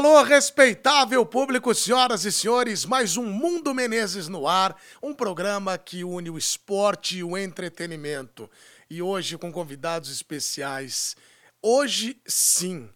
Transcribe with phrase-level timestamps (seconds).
[0.00, 6.02] alô, respeitável público, senhoras e senhores, mais um Mundo Menezes no ar, um programa que
[6.04, 8.50] une o esporte e o entretenimento.
[8.88, 11.14] E hoje com convidados especiais.
[11.60, 12.88] Hoje sim,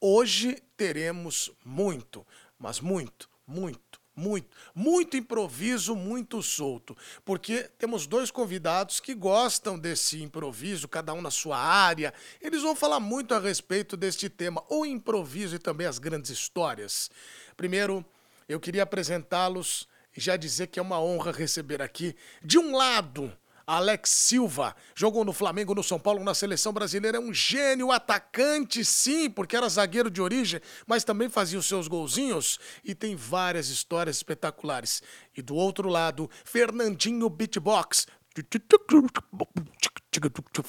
[0.00, 2.26] hoje teremos muito,
[2.58, 3.89] mas muito, muito,
[4.20, 6.94] muito, muito improviso, muito solto,
[7.24, 12.12] porque temos dois convidados que gostam desse improviso, cada um na sua área.
[12.40, 17.10] Eles vão falar muito a respeito deste tema, o improviso e também as grandes histórias.
[17.56, 18.04] Primeiro,
[18.46, 23.32] eu queria apresentá-los e já dizer que é uma honra receber aqui, de um lado,
[23.70, 28.84] Alex Silva, jogou no Flamengo, no São Paulo, na seleção brasileira, é um gênio atacante,
[28.84, 33.68] sim, porque era zagueiro de origem, mas também fazia os seus golzinhos e tem várias
[33.68, 35.04] histórias espetaculares.
[35.36, 38.08] E do outro lado, Fernandinho Beatbox.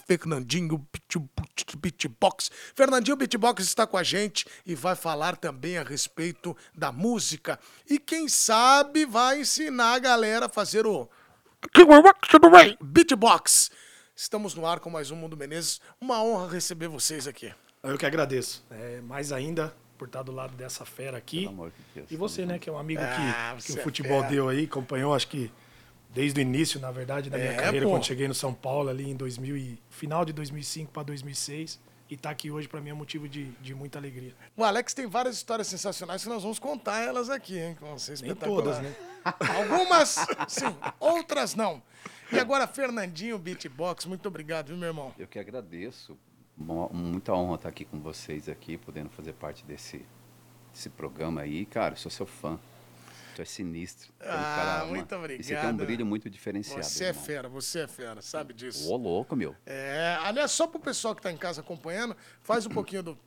[0.06, 0.88] Fernandinho
[1.78, 2.52] Beatbox.
[2.76, 7.60] Fernandinho Beatbox está com a gente e vai falar também a respeito da música.
[7.90, 11.10] E quem sabe vai ensinar a galera a fazer o?
[12.82, 13.72] Beatbox.
[14.16, 15.80] Estamos no ar com mais um Mundo Menezes.
[16.00, 17.54] Uma honra receber vocês aqui.
[17.84, 18.64] Eu que agradeço.
[18.72, 21.48] É, mais ainda por estar do lado dessa fera aqui.
[21.96, 22.04] De.
[22.14, 24.32] E você, né, que é um amigo Ah, que, que o é futebol fera.
[24.34, 25.52] deu aí, acompanhou, acho que
[26.10, 27.92] desde o início, na verdade, da minha É, carreira, pô.
[27.94, 31.80] quando cheguei no São Paulo, ali em 2000 e, final de 2005 para 2006.
[32.12, 34.36] E tá aqui hoje, para mim, é motivo de, de muita alegria.
[34.58, 37.74] O Alex tem várias histórias sensacionais que nós vamos contar elas aqui, hein?
[37.74, 38.76] Que vão ser Nem espetaculares.
[38.76, 38.96] todas, né?
[39.56, 40.18] Algumas,
[40.50, 41.82] sim, outras não.
[42.30, 45.14] E agora, Fernandinho Beatbox, muito obrigado, viu, meu irmão?
[45.18, 46.18] Eu que agradeço.
[46.58, 50.06] Muita honra estar aqui com vocês aqui, podendo fazer parte desse,
[50.74, 51.66] desse programa aí.
[51.66, 52.60] Cara, eu sou seu fã.
[53.36, 54.12] Tu é sinistro.
[54.20, 55.74] É um Ah, cara, uma- muito E você tem obrigado.
[55.74, 56.84] um brilho muito diferenciado.
[56.84, 57.24] Você é irmão.
[57.24, 58.92] fera, você é fera, sabe disso.
[58.92, 59.56] Ô, louco, meu.
[59.66, 63.18] É, aliás, só pro pessoal que tá em casa acompanhando, faz um pouquinho do.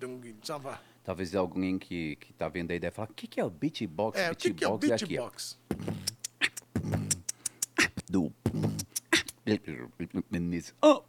[1.03, 4.19] Talvez alguém que, que tá vendo aí deve falar, o que, que é o beatbox?
[4.19, 5.59] É, o que, que é o beatbox?
[8.09, 8.33] do.
[10.83, 11.03] Oh.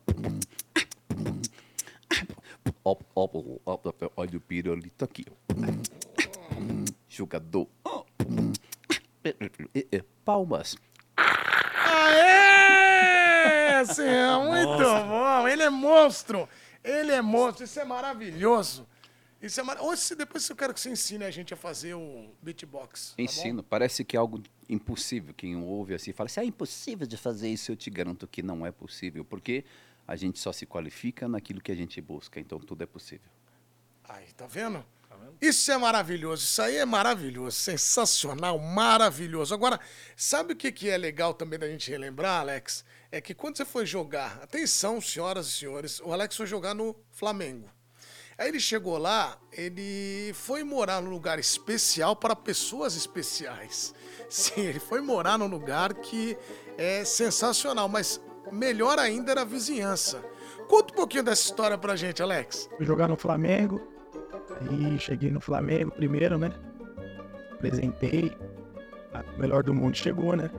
[4.18, 5.25] Olha o pirulito aqui.
[7.08, 7.68] Jogador.
[7.84, 8.03] Oh.
[9.25, 10.75] Eh, eh, Palmas.
[11.86, 12.66] Aê!
[13.86, 15.47] Sim, é muito bom.
[15.47, 16.47] Ele é monstro.
[16.84, 17.63] Ele é monstro.
[17.63, 18.88] Isso é maravilhoso.
[19.41, 19.80] Isso é mar...
[19.81, 23.09] Hoje, depois eu quero que você ensine a gente a fazer o beatbox.
[23.09, 23.24] tá bom?
[23.24, 23.63] Ensino.
[23.63, 25.34] Parece que é algo impossível.
[25.34, 27.72] Quem ouve assim fala assim, é impossível de fazer isso.
[27.72, 29.25] Eu te garanto que não é possível.
[29.25, 29.66] Porque
[30.07, 32.40] a gente só se qualifica naquilo que a gente busca.
[32.40, 33.30] Então tudo é possível.
[34.07, 34.86] Aí, tá vendo?
[35.41, 36.44] Isso é maravilhoso.
[36.44, 37.58] Isso aí é maravilhoso.
[37.58, 39.53] Sensacional, maravilhoso.
[39.53, 39.80] Agora,
[40.16, 42.84] sabe o que, que é legal também da gente relembrar, Alex?
[43.12, 46.96] É que quando você foi jogar, atenção, senhoras e senhores, o Alex foi jogar no
[47.12, 47.69] Flamengo.
[48.38, 53.94] Aí ele chegou lá, ele foi morar num lugar especial para pessoas especiais.
[54.30, 56.38] Sim, ele foi morar num lugar que
[56.78, 58.19] é sensacional, mas
[58.52, 60.22] melhor ainda era a vizinhança.
[60.68, 62.69] Conta um pouquinho dessa história pra gente, Alex.
[62.75, 63.94] Fui jogar no Flamengo.
[64.62, 66.51] Aí cheguei no Flamengo primeiro, né?
[67.53, 68.35] Apresentei.
[69.13, 70.50] A melhor do mundo chegou, né?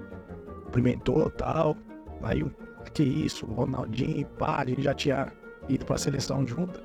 [0.64, 1.76] Cumprimentou tal.
[2.22, 2.50] Aí, o
[2.92, 3.46] que isso?
[3.46, 5.32] Ronaldinho, pá, a gente já tinha
[5.68, 6.80] ido pra seleção junto.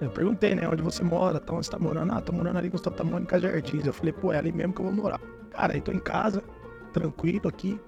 [0.00, 0.68] Eu perguntei, né?
[0.68, 1.40] Onde você mora?
[1.40, 2.12] Tá, onde você tá morando?
[2.12, 3.84] Ah, tô morando ali com Santa Mônica Jardins.
[3.84, 5.20] Eu falei, pô, é ali mesmo que eu vou morar.
[5.50, 6.42] Cara, aí tô em casa,
[6.92, 7.80] tranquilo aqui.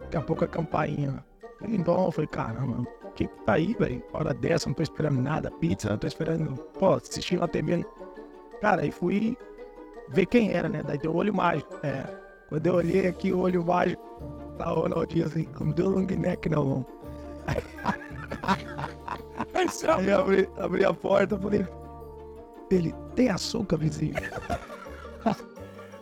[0.00, 1.24] Daqui a pouco a campainha.
[1.62, 4.02] Então eu falei, caramba, o que tá aí, velho?
[4.12, 7.84] Hora dessa, não tô esperando nada, pizza, não tô esperando, pô, assistindo a TV.
[8.60, 9.36] Cara, aí fui
[10.08, 10.82] ver quem era, né?
[10.82, 11.74] Daí deu olho mágico.
[11.82, 12.04] É.
[12.48, 14.02] Quando eu olhei aqui, o olho mágico,
[14.58, 16.86] tá o Ronaldinho assim, não deu long neck não, mano.
[17.46, 17.62] Aí
[20.12, 21.66] abri, abri a porta, falei,
[22.70, 24.14] ele tem açúcar, vizinho?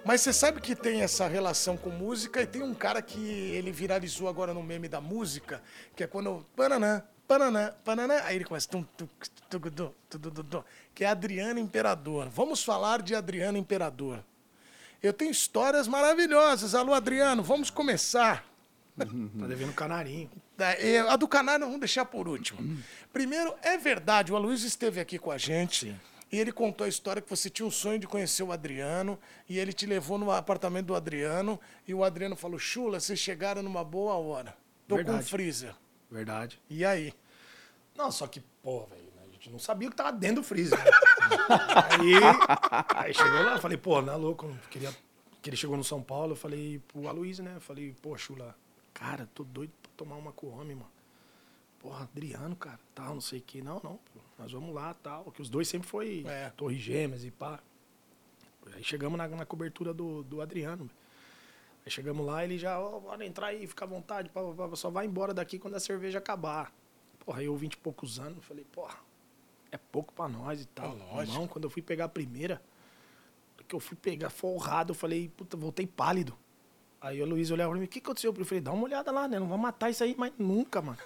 [0.08, 3.70] Mas você sabe que tem essa relação com música e tem um cara que ele
[3.70, 5.62] viralizou agora no meme da música,
[5.94, 6.46] que é quando.
[6.56, 8.14] Pananã, pananã, pananã.
[8.24, 8.66] Aí ele começa.
[8.66, 9.06] Tum, tum,
[9.50, 10.64] tum, tum, tum, tum, tum, tum,
[10.94, 12.30] que é Adriano Imperador.
[12.30, 14.24] Vamos falar de Adriano Imperador.
[15.02, 16.74] Eu tenho histórias maravilhosas.
[16.74, 18.46] Alô, Adriano, vamos começar.
[18.96, 19.04] Tá
[19.46, 20.30] devendo canarinho.
[20.58, 22.82] É, A do Canário vamos deixar por último.
[23.12, 25.94] Primeiro, é verdade, o Aloysio esteve aqui com a gente
[26.30, 29.58] e ele contou a história que você tinha um sonho de conhecer o Adriano e
[29.58, 33.82] ele te levou no apartamento do Adriano e o Adriano falou, Chula, vocês chegaram numa
[33.82, 34.56] boa hora.
[34.86, 35.30] Tô com um Verdade.
[35.30, 35.74] freezer.
[36.10, 36.60] Verdade.
[36.68, 37.12] E aí?
[37.96, 40.78] Não, só que, pô, velho, a gente não sabia o que tava dentro do freezer.
[40.78, 40.84] né?
[41.98, 44.94] aí, aí chegou lá, eu falei, pô, não é louco, não queria.
[45.40, 47.54] Que ele chegou no São Paulo, eu falei pro Aloysio, né?
[47.56, 48.54] Eu falei, pô, Chula,
[48.92, 50.90] cara, tô doido pra tomar uma com o homem, mano.
[51.78, 53.62] Porra, Adriano, cara, tal, não sei o que.
[53.62, 55.30] Não, não, pô, nós vamos lá, tal.
[55.32, 56.50] Que os dois sempre foi É.
[56.50, 57.60] Torre Gêmeas e pá.
[58.74, 60.88] Aí chegamos na, na cobertura do, do Adriano.
[61.84, 64.76] Aí chegamos lá, ele já, ó, bora entrar aí, fica à vontade, pá, pá, pá,
[64.76, 66.72] só vai embora daqui quando a cerveja acabar.
[67.20, 68.98] Porra, eu vinte e poucos anos, falei, porra,
[69.72, 70.92] é pouco pra nós e tal.
[70.92, 71.38] É lógico.
[71.38, 72.60] Não, quando eu fui pegar a primeira,
[73.66, 76.36] que eu fui pegar forrado, eu falei, puta, voltei pálido.
[77.00, 78.34] Aí o Luiz olhava pra mim, o que aconteceu?
[78.36, 79.38] Eu falei, dá uma olhada lá, né?
[79.38, 80.98] Não vamos matar isso aí, mas nunca, mano.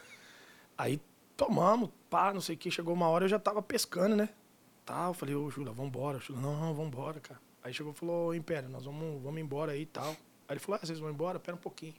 [0.78, 1.00] Aí
[1.44, 2.70] tomamos, pá, não sei o que.
[2.70, 4.28] Chegou uma hora eu já tava pescando, né?
[4.84, 6.18] Tá, eu falei, ô Jula, vambora.
[6.18, 7.40] Jula, não, não, vambora, cara.
[7.62, 10.08] Aí chegou e falou, ô Império, nós vamos, vamos embora aí e tal.
[10.08, 10.16] Aí
[10.50, 11.38] ele falou, ah, vocês vão embora?
[11.38, 11.94] Pera um pouquinho.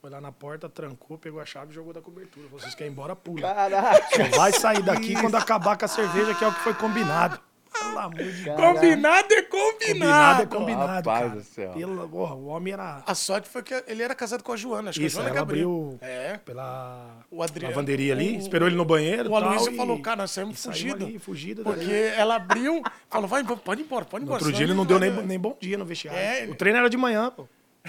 [0.00, 2.48] Foi lá na porta, trancou, pegou a chave e jogou da cobertura.
[2.48, 3.42] Vocês querem ir embora, pula.
[3.42, 4.16] Caraca!
[4.16, 7.40] Só vai sair daqui quando acabar com a cerveja, que é o que foi combinado.
[7.80, 8.56] Pelo amor de Deus.
[8.56, 9.78] Combinado é combinado.
[9.80, 11.28] Combinado é combinado, Rapaz cara.
[11.40, 11.70] do céu.
[11.72, 13.02] Pela, porra, o homem era...
[13.06, 14.90] A sorte foi que ele era casado com a Joana.
[14.90, 15.98] Acho Isso, que a Joana que ela abriu.
[16.02, 16.36] abriu É.
[16.38, 20.16] pela O Adriano- lavanderia ali, o- esperou ele no banheiro O Aloysio e- falou, cara,
[20.18, 21.06] nós saímos saímos fugidos.
[21.06, 22.20] ali, fugido Porque dali.
[22.20, 24.44] ela abriu, falou, vai, pode ir embora, pode ir No embora.
[24.44, 26.18] outro dia ele não deu nem, nem bom dia no vestiário.
[26.20, 27.46] É, O treino era de manhã, pô.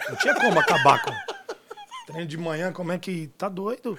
[0.09, 1.11] Não tinha como acabar com.
[2.07, 3.27] Treino de manhã, como é que.
[3.37, 3.97] Tá doido?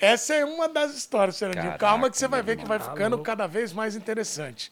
[0.00, 1.64] Essa é uma das histórias, Fernandinho.
[1.64, 2.78] Caraca, Calma que você vai ver que vai.
[2.78, 4.70] Tá ficando cada vez mais interessante.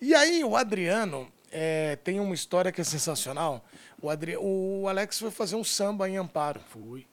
[0.00, 3.64] E aí, o Adriano é, tem uma história que é sensacional.
[4.00, 4.36] O, Adri...
[4.36, 6.60] o Alex foi fazer um samba em Amparo.
[6.68, 7.06] Fui.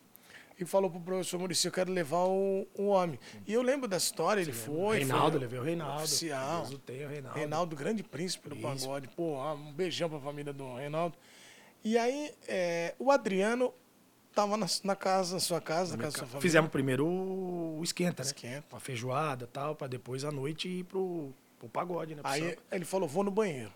[0.57, 3.19] E falou pro professor Muricy, eu quero levar o, o homem.
[3.45, 4.99] E eu lembro dessa história, ele foi.
[4.99, 6.03] Reinaldo, foi, levei o Reinaldo.
[6.03, 6.65] Oficial.
[6.65, 7.37] Deus o Reinaldo.
[7.37, 8.63] Reinaldo, grande príncipe do Isso.
[8.63, 9.09] pagode.
[9.09, 11.17] Pô, um beijão pra família do Reinaldo.
[11.83, 13.73] E aí, é, o Adriano
[14.33, 16.41] tava na, na casa, na sua casa, na casa da sua família.
[16.41, 18.27] Fizemos primeiro o esquenta, né?
[18.27, 18.65] Esquenta.
[18.71, 21.33] Uma feijoada e tal, pra depois à noite ir pro,
[21.69, 22.21] pro pagode, né?
[22.23, 22.55] Aí samba.
[22.71, 23.71] ele falou, vou no banheiro.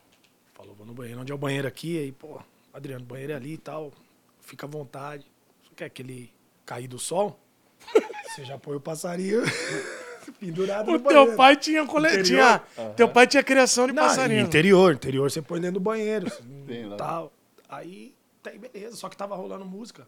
[0.53, 1.21] Falou, vou no banheiro.
[1.21, 1.97] Onde é o banheiro aqui?
[1.97, 2.39] Aí, pô,
[2.74, 3.91] Adriano, o banheiro é ali e tal.
[4.39, 5.25] Fica à vontade.
[5.63, 6.31] Você quer aquele
[6.65, 7.39] cair do sol?
[8.30, 9.41] Você já põe o passarinho
[10.39, 11.36] pendurado O no teu banheiro.
[11.38, 12.62] pai tinha coletinha.
[12.77, 12.94] Interior.
[12.95, 14.42] Teu pai tinha criação de Não, passarinho.
[14.42, 16.30] interior, interior você põe dentro do banheiro.
[16.68, 16.95] Tem lá.
[16.97, 17.33] tal.
[17.68, 18.13] Aí,
[18.44, 18.95] tá aí, beleza.
[18.95, 20.07] Só que tava rolando música.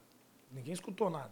[0.52, 1.32] Ninguém escutou nada.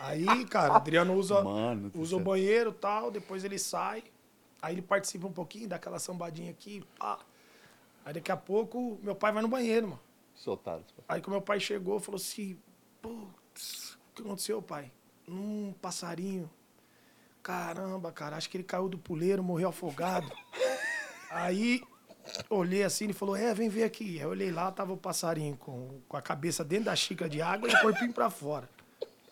[0.00, 4.04] Aí, cara, o Adriano usa, Mano usa o banheiro e tal, depois ele sai.
[4.60, 7.18] Aí ele participa um pouquinho, dá aquela sambadinha aqui, pá.
[8.04, 10.00] Aí daqui a pouco, meu pai vai no banheiro, mano.
[10.34, 10.84] Soltaram.
[11.08, 12.58] Aí que meu pai chegou, falou assim,
[13.02, 14.90] putz, o que aconteceu, pai?
[15.26, 16.50] Um passarinho.
[17.42, 20.30] Caramba, cara, acho que ele caiu do puleiro, morreu afogado.
[21.30, 21.82] Aí
[22.48, 24.18] olhei assim, ele falou, é, vem ver aqui.
[24.18, 27.40] Aí eu olhei lá, tava o passarinho com, com a cabeça dentro da xícara de
[27.42, 28.68] água e o corpinho pra fora.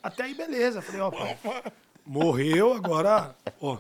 [0.03, 0.83] Até aí, beleza.
[0.83, 1.39] Falei, ó, pai,
[2.05, 3.79] morreu, agora, ó,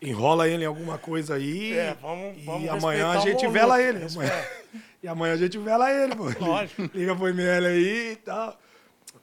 [0.00, 1.72] enrola ele em alguma coisa aí.
[1.72, 4.04] É, vamos- vamos e amanhã a gente vela ele.
[4.04, 4.44] Amanhã-
[5.02, 6.24] e amanhã a gente vela ele, pô.
[6.44, 6.82] Lógico.
[6.94, 8.58] Liga pro ML aí e tal.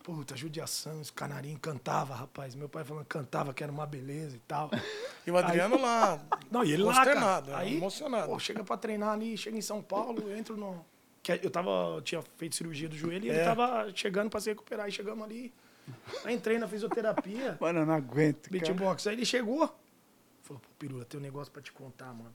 [0.03, 2.53] Puta, judiação, esse canarinho cantava, rapaz.
[2.53, 4.69] Meu pai falando que cantava, que era uma beleza e tal.
[5.25, 6.19] E o Adriano lá.
[6.51, 7.05] Não, e ele lá, cara.
[7.05, 8.27] consternado, é, Aí, emocionado.
[8.27, 10.85] Pô, chega pra treinar ali, chega em São Paulo, eu entro no...
[11.23, 13.43] Que eu tava, eu tinha feito cirurgia do joelho e ele É.
[13.43, 14.85] tava chegando pra se recuperar.
[14.85, 15.51] Aí chegamos ali,
[16.23, 18.43] aí entrei na fisioterapia, Mano, eu não aguento.
[18.47, 18.51] cara.
[18.51, 19.07] beatbox.
[19.07, 19.75] Aí ele chegou,
[20.45, 22.33] falou, pô, Pirula, tem um negócio pra te contar, mano.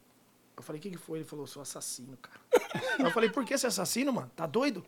[0.56, 1.20] Eu falei, o que que foi?
[1.20, 2.40] Ele falou, sou assassino, cara.
[2.98, 4.30] Eu falei, por que você é assassino, mano?
[4.36, 4.84] Tá doido?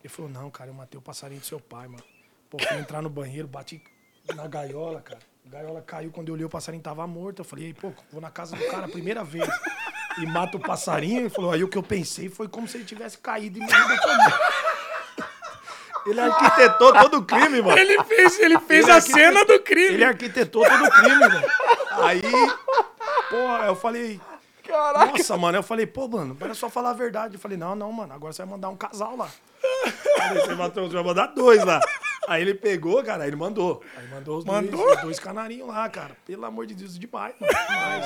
[0.00, 2.04] Ele falou, não, cara, eu matei o passarinho do seu pai, mano.
[2.48, 3.82] Pô, fui entrar no banheiro, bati
[4.32, 5.18] na gaiola, cara.
[5.44, 7.40] A gaiola caiu, quando eu olhei o passarinho tava morto.
[7.40, 9.48] Eu falei, pô, vou na casa do cara a primeira vez
[10.18, 11.22] e mato o passarinho.
[11.22, 13.92] Ele falou, aí o que eu pensei foi como se ele tivesse caído e morrido
[13.94, 14.38] afogado.
[16.06, 17.78] Ele arquitetou todo o crime, mano.
[17.78, 19.94] Ele fez, ele fez Ele a cena do crime.
[19.94, 21.46] Ele arquitetou todo o crime, mano.
[21.90, 22.22] Aí,
[23.28, 24.20] pô, eu falei.
[24.68, 27.34] Nossa, mano, eu falei, pô, mano, era só falar a verdade.
[27.34, 29.30] Eu falei, não, não, mano, agora você vai mandar um casal lá.
[30.18, 31.80] Falei, você, matou, você vai mandar dois lá.
[32.28, 33.82] Aí ele pegou, cara, aí ele mandou.
[33.96, 34.84] Aí mandou os, Mandou?
[34.84, 36.14] Dois, os dois canarinhos lá, cara.
[36.26, 37.52] Pelo amor de Deus, demais, mano.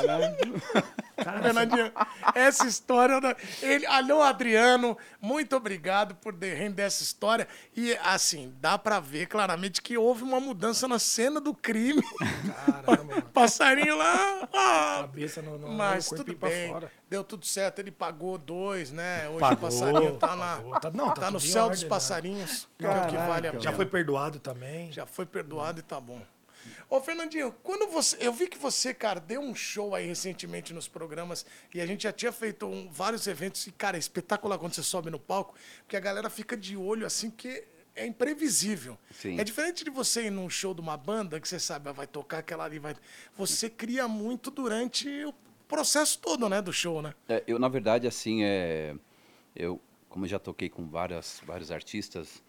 [0.00, 0.84] Demais.
[1.24, 1.92] Fernandinho,
[2.34, 3.36] essa história.
[3.62, 7.46] Ele, alô, Adriano, muito obrigado por de- render essa história.
[7.76, 12.02] E, assim, dá pra ver claramente que houve uma mudança na cena do crime.
[12.66, 13.22] caramba.
[13.32, 14.48] Passarinho lá.
[14.54, 16.70] ah, Cabeça no, no mas no tudo bem.
[16.70, 16.90] fora.
[17.08, 17.78] Deu tudo certo.
[17.78, 19.26] Ele pagou dois, né?
[19.28, 20.80] Hoje o Pagou, passarinho tá, pagou.
[20.80, 21.88] Tá- não, tá tá no céu ordem, dos né?
[21.88, 22.68] passarinhos.
[22.78, 23.60] que é o que vale a Caraca, pena.
[23.60, 24.92] Já foi perdoado também.
[24.92, 26.20] Já foi perdoado e tá bom.
[26.88, 28.16] Ô, Fernandinho, quando você.
[28.20, 32.02] Eu vi que você, cara, deu um show aí recentemente nos programas e a gente
[32.04, 35.54] já tinha feito um- vários eventos e, cara, é espetacular quando você sobe no palco,
[35.82, 37.64] porque a galera fica de olho assim, que
[37.94, 38.98] é imprevisível.
[39.10, 39.38] Sim.
[39.38, 42.06] É diferente de você ir num show de uma banda que você sabe, ah, vai
[42.06, 42.94] tocar aquela ali, vai.
[43.36, 45.34] Você cria muito durante o
[45.68, 47.14] processo todo, né, do show, né?
[47.28, 48.94] É, eu, na verdade, assim, é,
[49.54, 52.42] eu, como eu já toquei com várias, vários artistas,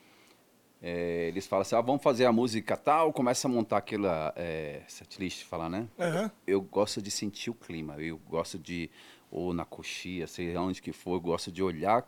[0.84, 4.82] é, eles falam assim, ah, vamos fazer a música tal, começa a montar aquela é,
[4.88, 5.88] setlist, falar, né?
[5.98, 6.30] Aham.
[6.46, 8.92] Eu gosto de sentir o clima, eu gosto de,
[9.32, 12.06] ou na coxia, sei onde que for, eu gosto de olhar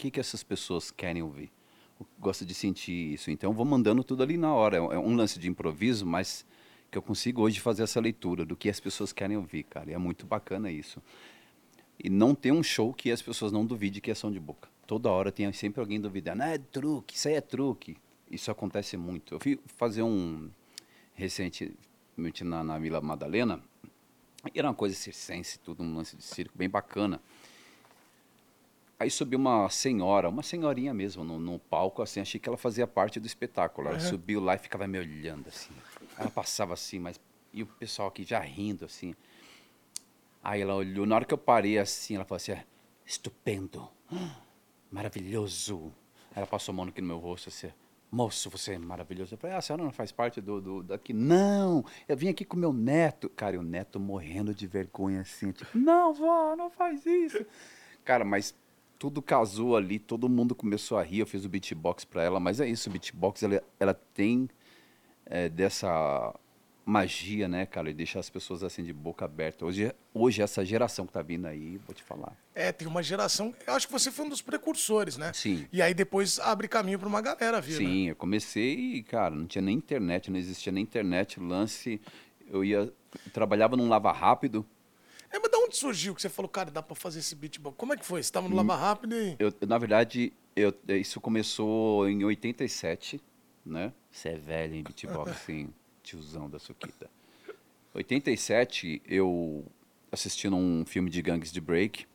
[0.00, 1.50] que, que essas pessoas querem ouvir?
[2.18, 3.30] Gosta de sentir isso.
[3.30, 4.78] Então, eu vou mandando tudo ali na hora.
[4.78, 6.46] É um lance de improviso, mas
[6.90, 9.90] que eu consigo hoje fazer essa leitura do que as pessoas querem ouvir, cara.
[9.90, 11.02] E é muito bacana isso.
[12.02, 14.70] E não tem um show que as pessoas não duvidem que é som de boca.
[14.90, 16.42] Toda hora tem sempre alguém duvidando.
[16.42, 17.96] Ah, é truque, isso aí é truque.
[18.28, 19.36] Isso acontece muito.
[19.36, 20.50] Eu fui fazer um
[21.14, 23.62] recentemente na, na Vila Madalena.
[24.52, 27.22] Era uma coisa circense, tudo um lance de circo bem bacana.
[28.98, 32.84] Aí subiu uma senhora, uma senhorinha mesmo, no, no palco, assim, achei que ela fazia
[32.84, 33.86] parte do espetáculo.
[33.86, 34.08] Ela uhum.
[34.08, 35.72] subiu lá e ficava me olhando, assim.
[36.18, 37.20] Ela passava assim, mas.
[37.52, 39.14] E o pessoal aqui já rindo, assim.
[40.42, 42.64] Aí ela olhou, na hora que eu parei assim, ela falou assim: é,
[43.06, 43.88] estupendo,
[44.90, 45.92] maravilhoso.
[46.34, 47.70] Ela passou a mão aqui no meu rosto, assim,
[48.10, 49.34] moço, você é maravilhoso.
[49.34, 51.12] Eu falei, ah, a senhora não faz parte do, do daqui?
[51.12, 53.28] Não, eu vim aqui com meu neto.
[53.28, 57.44] Cara, e o neto morrendo de vergonha, assim, tipo, não, vó, não faz isso.
[58.04, 58.54] Cara, mas
[58.98, 61.20] tudo casou ali, todo mundo começou a rir.
[61.20, 64.48] Eu fiz o beatbox para ela, mas é isso, o beatbox ela, ela tem
[65.26, 66.34] é, dessa
[66.90, 69.64] magia, né, cara, e deixar as pessoas assim de boca aberta.
[69.64, 72.36] Hoje, hoje essa geração que tá vindo aí, vou te falar.
[72.54, 73.54] É, tem uma geração.
[73.64, 75.32] Eu acho que você foi um dos precursores, né?
[75.32, 75.66] Sim.
[75.72, 77.76] E aí depois abre caminho para uma galera vir.
[77.76, 78.10] Sim, né?
[78.10, 82.00] eu comecei e, cara, não tinha nem internet, não existia nem internet, lance.
[82.48, 82.78] Eu ia.
[82.78, 84.66] Eu trabalhava num lava rápido.
[85.32, 87.76] É, mas da onde surgiu que você falou, cara, dá pra fazer esse beatbox?
[87.76, 88.20] Como é que foi?
[88.20, 89.36] Você tava no Lava Rápido e.
[89.38, 93.22] Eu, na verdade, eu, isso começou em 87,
[93.64, 93.92] né?
[94.10, 95.68] Você é velho em beatbox, assim,
[96.02, 97.10] tiozão da Suquita.
[97.94, 99.64] 87, eu
[100.12, 102.06] assistindo um filme de gangues de break.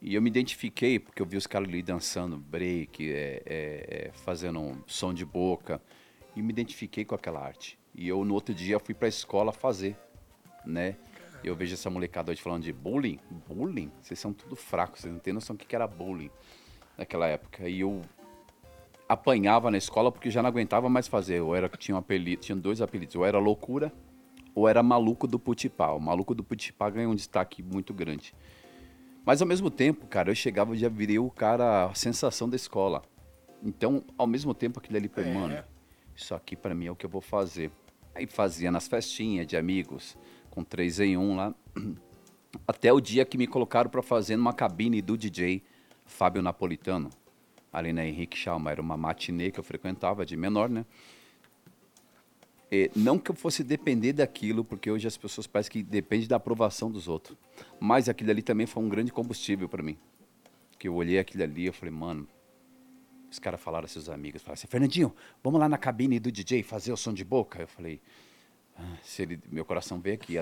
[0.00, 4.12] E eu me identifiquei, porque eu vi os caras ali dançando break, é, é, é,
[4.12, 5.82] fazendo um som de boca.
[6.36, 7.78] E me identifiquei com aquela arte.
[7.94, 9.96] E eu, no outro dia, fui pra escola fazer,
[10.64, 10.96] né?
[11.42, 13.18] Eu vejo essa molecada hoje falando de bullying.
[13.48, 13.90] Bullying?
[14.00, 16.30] Vocês são tudo fracos, vocês não têm noção do que era bullying
[16.96, 17.68] naquela época.
[17.68, 18.02] E eu
[19.08, 21.38] apanhava na escola porque já não aguentava mais fazer.
[21.38, 23.14] Eu era, tinha, um apelido, tinha dois apelidos.
[23.16, 23.92] Ou era loucura
[24.54, 25.92] ou era maluco do Putipá.
[25.92, 28.34] O maluco do Putipá ganhou um destaque muito grande.
[29.24, 32.56] Mas ao mesmo tempo, cara, eu chegava e já virei o cara, a sensação da
[32.56, 33.02] escola.
[33.62, 35.34] Então, ao mesmo tempo, aquilo ali, é.
[35.34, 35.64] mano,
[36.14, 37.70] isso aqui para mim é o que eu vou fazer.
[38.14, 40.16] Aí fazia nas festinhas de amigos
[40.50, 41.54] com três em um lá.
[42.66, 45.62] Até o dia que me colocaram para fazer numa cabine do DJ
[46.04, 47.10] Fábio Napolitano,
[47.72, 48.70] ali na Henrique Chalma.
[48.70, 50.84] Era uma matinê que eu frequentava de menor, né?
[52.70, 56.36] E não que eu fosse depender daquilo, porque hoje as pessoas parecem que depende da
[56.36, 57.36] aprovação dos outros.
[57.80, 59.96] Mas aquilo ali também foi um grande combustível para mim.
[60.78, 62.28] Que eu olhei aquilo ali e falei, mano,
[63.30, 66.92] os caras falaram, seus amigos, falaram assim, Fernandinho, vamos lá na cabine do DJ fazer
[66.92, 67.60] o som de boca?
[67.60, 68.00] Eu falei,
[69.02, 70.36] se ele, meu coração veio aqui,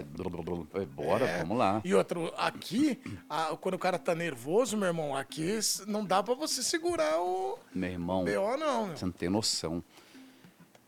[0.95, 1.39] bora, é.
[1.39, 1.81] vamos lá.
[1.85, 6.35] E outro, aqui, a, quando o cara tá nervoso, meu irmão, aqui não dá para
[6.35, 7.59] você segurar o.
[7.75, 8.25] Meu irmão.
[8.25, 8.89] BO, não.
[8.89, 9.83] Você não tem noção.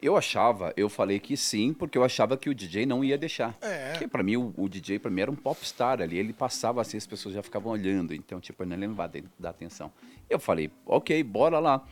[0.00, 3.56] Eu achava, eu falei que sim, porque eu achava que o DJ não ia deixar.
[3.60, 3.92] É.
[3.92, 6.16] Porque pra mim, o, o DJ pra mim era um popstar ali.
[6.16, 8.14] Ele passava assim, as pessoas já ficavam olhando.
[8.14, 9.90] Então, tipo, eu nem lembrava da atenção.
[10.30, 11.84] Eu falei, ok, bora lá.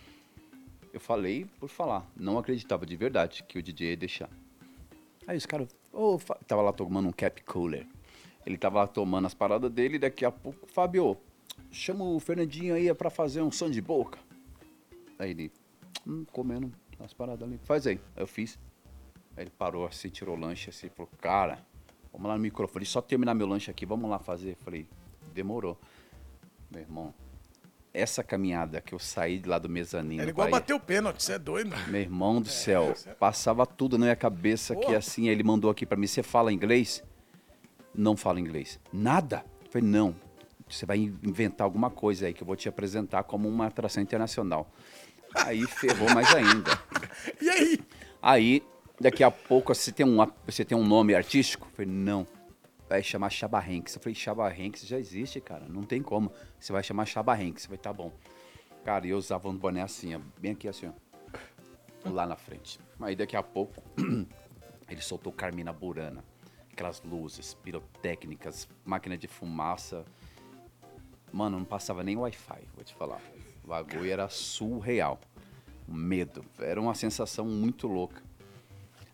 [0.93, 2.09] Eu falei por falar.
[2.17, 4.31] Não acreditava de verdade que o DJ ia deixar.
[5.27, 7.87] Aí os caras, oh, tava lá tomando um cap cooler.
[8.45, 11.17] Ele tava lá tomando as paradas dele daqui a pouco, Fábio,
[11.71, 14.19] chama o Fernandinho aí pra fazer um som de boca.
[15.19, 15.53] Aí ele,
[16.07, 17.59] hum, comendo as paradas ali.
[17.65, 18.01] Faz aí.
[18.15, 18.59] Aí eu fiz.
[19.37, 21.59] Aí ele parou assim, tirou o lanche assim, falou, cara,
[22.13, 24.57] vamos lá no microfone, só terminar meu lanche aqui, vamos lá fazer.
[24.57, 24.87] Falei,
[25.35, 25.77] demorou.
[26.71, 27.13] Meu irmão,
[27.97, 30.21] essa caminhada que eu saí de lá do mezanino.
[30.21, 31.75] Era igual bater o pênalti, você é doido.
[31.89, 34.81] Meu irmão do é, céu, é, passava tudo na minha cabeça Pô.
[34.81, 37.03] que assim, ele mandou aqui para mim, você fala inglês?
[37.95, 38.79] Não fala inglês.
[38.93, 39.45] Nada.
[39.65, 40.15] Eu falei, não,
[40.69, 44.71] você vai inventar alguma coisa aí que eu vou te apresentar como uma atração internacional.
[45.35, 46.79] Aí ferrou mais ainda.
[47.41, 47.81] e aí?
[48.21, 48.63] Aí,
[49.01, 51.67] daqui a pouco, você tem um, você tem um nome artístico?
[51.69, 52.27] Eu falei, não
[52.89, 53.95] vai chamar Chabarrenks.
[53.95, 56.33] Eu falei, Chabarrenks já existe, cara, não tem como.
[56.59, 58.13] Você vai chamar Chabarrenks, vai tá bom.
[58.85, 62.79] Cara, eu usava um boné assim, ó, bem aqui assim, ó, lá na frente.
[63.01, 63.83] Aí daqui a pouco,
[64.89, 66.25] ele soltou Carmina Burana.
[66.73, 70.05] Aquelas luzes pirotécnicas, máquina de fumaça.
[71.33, 73.21] Mano, não passava nem Wi-Fi, vou te falar.
[73.65, 75.19] O bagulho era surreal.
[75.89, 76.45] Medo.
[76.59, 78.23] Era uma sensação muito louca.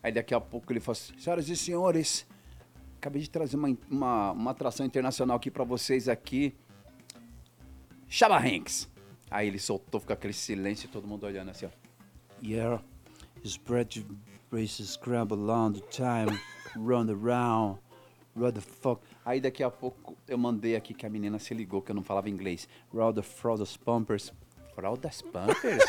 [0.01, 2.27] Aí daqui a pouco ele falou assim, senhoras e senhores,
[3.03, 6.55] Acabei de trazer uma, uma, uma atração internacional aqui para vocês aqui.
[8.07, 8.89] Chaba Hanks.
[9.29, 11.69] Aí ele soltou, ficou aquele silêncio e todo mundo olhando assim, ó.
[12.41, 12.81] Yeah,
[13.43, 14.07] spread
[14.49, 16.39] races scramble all the time,
[16.77, 17.77] run around,
[18.37, 19.01] run the fuck.
[19.25, 22.03] Aí daqui a pouco eu mandei aqui que a menina se ligou que eu não
[22.03, 22.69] falava inglês.
[22.89, 24.31] Roll the frozen pumpers.
[24.73, 25.83] fraldas Pampers?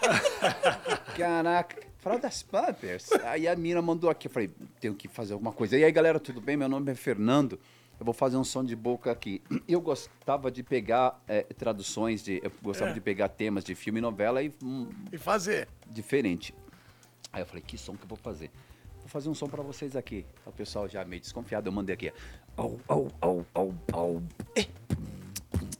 [1.16, 3.10] Caraca, fraldas Pampers?
[3.24, 5.76] Aí a mina mandou aqui, eu falei, tenho que fazer alguma coisa.
[5.76, 6.56] E aí, galera, tudo bem?
[6.56, 7.58] Meu nome é Fernando.
[7.98, 9.42] Eu vou fazer um som de boca aqui.
[9.68, 12.94] Eu gostava de pegar é, traduções, de, eu gostava É.
[12.94, 15.68] de pegar temas de filme e novela e hum, E fazer.
[15.86, 16.54] diferente.
[17.30, 18.50] Aí eu falei, que som que eu vou fazer?
[19.00, 20.24] Vou fazer um som pra vocês aqui.
[20.46, 22.10] O pessoal já meio desconfiado, eu mandei aqui.
[22.56, 24.22] Au, au, au, au, au.
[24.56, 24.66] Eh,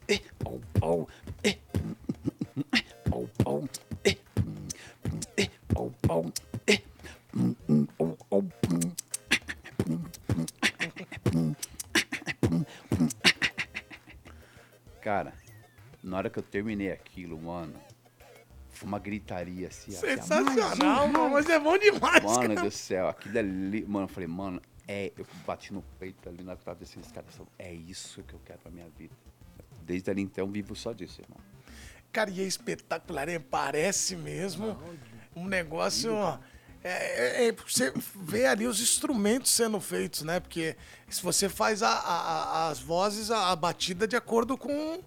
[0.08, 1.08] eh, au, au,
[1.42, 1.56] eh,
[3.10, 3.68] au, au,
[15.00, 15.32] Cara,
[16.02, 17.74] na hora que eu terminei aquilo, mano,
[18.68, 19.92] foi uma gritaria assim.
[19.94, 21.30] ó, Sensacional, mano.
[21.30, 22.62] Mas é bom demais, Mano cara.
[22.62, 23.84] do céu, aquilo ali.
[23.86, 25.12] Mano, eu falei, mano, é.
[25.16, 27.26] Eu bati no peito ali na tava descendo esse cara.
[27.58, 29.14] É isso que eu quero pra minha vida.
[29.82, 31.38] Desde ali então, vivo só disso, irmão.
[32.12, 33.40] Cara, e é espetacular, hein?
[33.40, 34.76] Parece mesmo
[35.36, 36.10] um negócio.
[36.82, 40.40] É, é- é- você vê ali os instrumentos sendo feitos, né?
[40.40, 40.76] Porque
[41.08, 44.98] se você faz a- a- as vozes, a, a batida de acordo com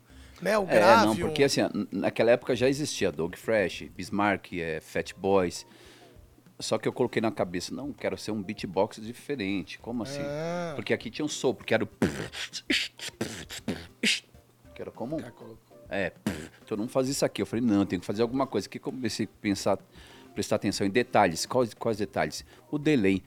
[0.42, 1.06] né, o É, grave.
[1.06, 1.62] não, o- porque assim,
[1.92, 5.66] naquela época já existia Dog Fresh, Bismarck, é, Fat Boys.
[6.60, 9.80] Só que eu coloquei na cabeça, não, quero ser um beatbox diferente.
[9.80, 10.22] Como assim?
[10.22, 10.74] Ah.
[10.76, 11.90] Porque aqui tinha um sopro, que era o.
[14.76, 15.18] Que era comum.
[15.90, 16.12] É,
[16.66, 17.42] todo mundo faz isso aqui.
[17.42, 18.68] Eu falei, não, tenho que fazer alguma coisa.
[18.70, 19.78] Que comecei a pensar,
[20.34, 21.46] prestar atenção em detalhes.
[21.46, 22.46] Quais, quais detalhes?
[22.72, 23.24] O delay.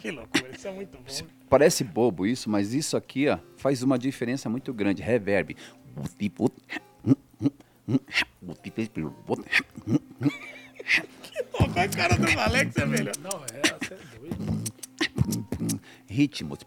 [0.00, 1.26] Que loucura, isso é muito bom.
[1.48, 5.02] Parece bobo isso, mas isso aqui ó, faz uma diferença muito grande.
[5.02, 5.56] Reverb.
[11.50, 13.14] Pô, qual a cara do Alex é melhor?
[13.18, 15.82] Não, é, você é doido.
[16.06, 16.58] Ritmos.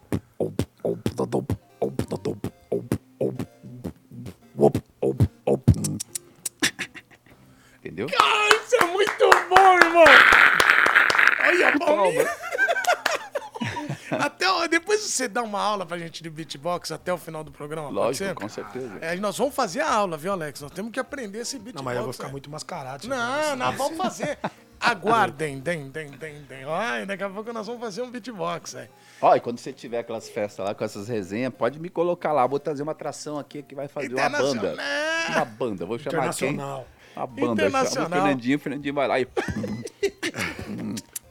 [15.40, 18.36] Dá uma aula pra gente de beatbox até o final do programa, pode Lógico, ser?
[18.36, 18.98] com certeza.
[19.02, 20.62] É, nós vamos fazer a aula, viu, Alex?
[20.62, 21.76] Nós temos que aprender esse beatbox.
[21.76, 22.32] Não, mas eu vou ficar é.
[22.32, 23.08] muito mascarado.
[23.08, 24.38] Não, nós vamos fazer.
[24.80, 26.64] Aguardem, dem, dem, dem, dem.
[26.66, 28.90] Ai, daqui a pouco nós vamos fazer um beatbox, velho.
[29.22, 32.48] Ó, e quando você tiver aquelas festas lá com essas resenhas, pode me colocar lá.
[32.48, 34.38] Vou trazer uma atração aqui que vai fazer uma banda.
[34.38, 35.28] Internacional.
[35.30, 35.86] Uma banda.
[35.86, 36.54] Vou chamar quem?
[36.54, 36.88] Internacional.
[37.16, 37.40] A banda.
[37.42, 38.10] Chama o Internacional.
[38.10, 39.28] Fernandinho, o Fernandinho vai lá e...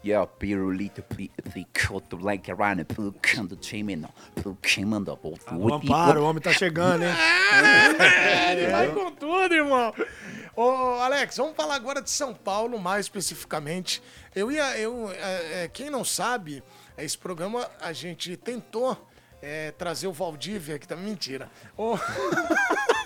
[0.09, 1.03] Yeah, pirulito,
[1.53, 4.09] picoto, like around, pucando, chimino,
[4.43, 7.11] pucando, Alô, Amparo, o homem tá chegando, hein?
[8.01, 9.93] É, ele vai com tudo, irmão.
[10.57, 10.71] Ô,
[11.03, 14.03] Alex, vamos falar agora de São Paulo, mais especificamente.
[14.35, 14.79] Eu ia.
[14.79, 16.63] Eu, é, é, quem não sabe,
[16.97, 18.97] esse programa a gente tentou
[19.43, 21.51] é, trazer o Valdívia, que tá mentira.
[21.77, 21.99] Ô,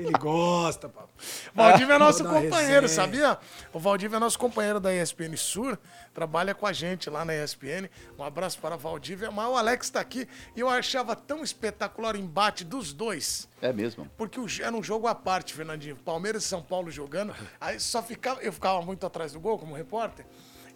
[0.00, 1.10] Ele gosta, papo.
[1.54, 3.38] Valdívia é nosso companheiro, sabia?
[3.72, 5.78] O Valdívia é nosso companheiro da ESPN Sur,
[6.14, 7.88] trabalha com a gente lá na ESPN.
[8.18, 9.30] Um abraço para a Valdívia.
[9.30, 13.48] Mas o Alex tá aqui e eu achava tão espetacular o embate dos dois.
[13.60, 14.10] É mesmo.
[14.16, 15.96] Porque era um jogo à parte, Fernandinho.
[15.96, 17.34] Palmeiras e São Paulo jogando.
[17.60, 18.40] Aí só ficava.
[18.40, 20.24] Eu ficava muito atrás do gol como repórter.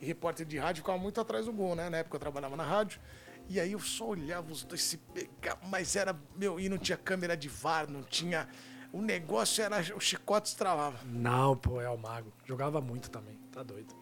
[0.01, 1.89] E repórter de rádio ficava muito atrás do gol, né?
[1.89, 3.01] Na época eu trabalhava na rádio.
[3.49, 5.59] E aí eu só olhava os dois se pegar.
[5.69, 6.17] Mas era.
[6.37, 8.49] Meu, e não tinha câmera de VAR, não tinha.
[8.95, 9.81] O negócio era.
[9.97, 10.97] O chicote estralava.
[11.05, 12.33] Não, pô, é o mago.
[12.47, 13.93] Jogava muito também, tá doido.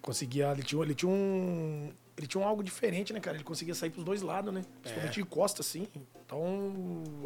[0.00, 0.50] Conseguia.
[0.50, 1.92] Ele tinha, ele tinha um.
[2.16, 3.36] Ele tinha um algo diferente, né, cara?
[3.36, 4.64] Ele conseguia sair pros dois lados, né?
[4.80, 5.86] Principalmente de costa, assim.
[6.24, 6.42] Então,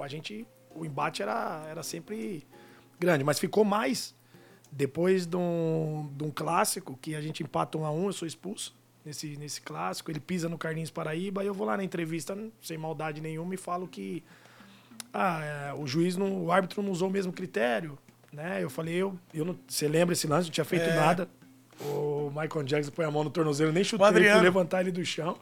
[0.03, 0.45] a gente.
[0.75, 2.45] O embate era, era sempre
[2.99, 4.13] grande, mas ficou mais
[4.73, 8.27] depois de um, de um clássico que a gente empata um a um, eu sou
[8.27, 10.11] expulso nesse, nesse clássico.
[10.11, 13.57] Ele pisa no Carlinhos Paraíba, aí eu vou lá na entrevista, sem maldade nenhuma, e
[13.57, 14.25] falo que
[15.13, 17.99] ah, é, o juiz, não, o árbitro não usou o mesmo critério,
[18.33, 18.63] né?
[18.63, 20.49] Eu falei, eu, eu não, você lembra esse lance?
[20.49, 20.95] Não tinha feito É.
[20.95, 21.29] nada.
[21.81, 25.37] O Michael Jackson põe a mão no tornozelo, nem chutei, fui levantar ele do chão.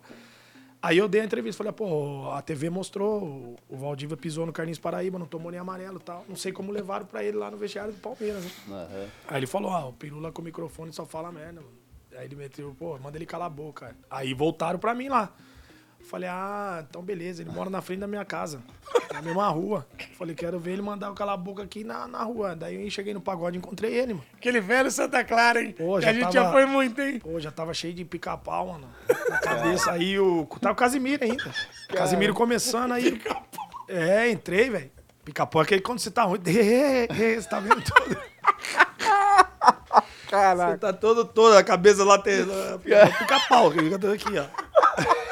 [0.82, 4.78] Aí eu dei a entrevista, falei, pô, a TV mostrou, o Valdívia pisou no Carlinhos
[4.78, 6.24] Paraíba, não tomou nem amarelo e tal.
[6.28, 8.50] Não sei como levaram pra ele lá no vestiário do Palmeiras, né?
[8.68, 9.06] Aham.
[9.28, 11.72] Aí ele falou, ah, o Pirula com o microfone só fala merda, mano.
[12.16, 13.96] Aí ele meteu, pô, manda ele calar a boca.
[14.08, 15.32] Aí voltaram pra mim lá.
[16.04, 18.60] Falei, ah, então beleza, ele mora na frente da minha casa,
[19.12, 19.84] na mesma rua.
[20.16, 22.54] Falei, quero ver ele mandar eu calar a boca aqui na, na rua.
[22.54, 24.24] Daí eu cheguei no pagode e encontrei ele, mano.
[24.36, 25.72] Aquele velho Santa Clara, hein?
[25.76, 27.18] Pô, que já a gente tava- já foi muito, hein?
[27.18, 28.88] Pô, já tava cheio de pica-pau, mano.
[29.28, 30.46] Na cabeça aí, o.
[30.60, 31.52] Tava o Casimiro ainda.
[31.88, 33.20] Casimiro começando aí.
[33.88, 34.90] É, entrei, velho.
[35.24, 36.38] Pica-pau é aquele quando você tá ruim.
[36.46, 38.16] Você tá vendo tudo.
[40.72, 42.44] Você tá todo, todo, a cabeça lá tem.
[43.18, 45.25] Pica-pau, aqui, ó.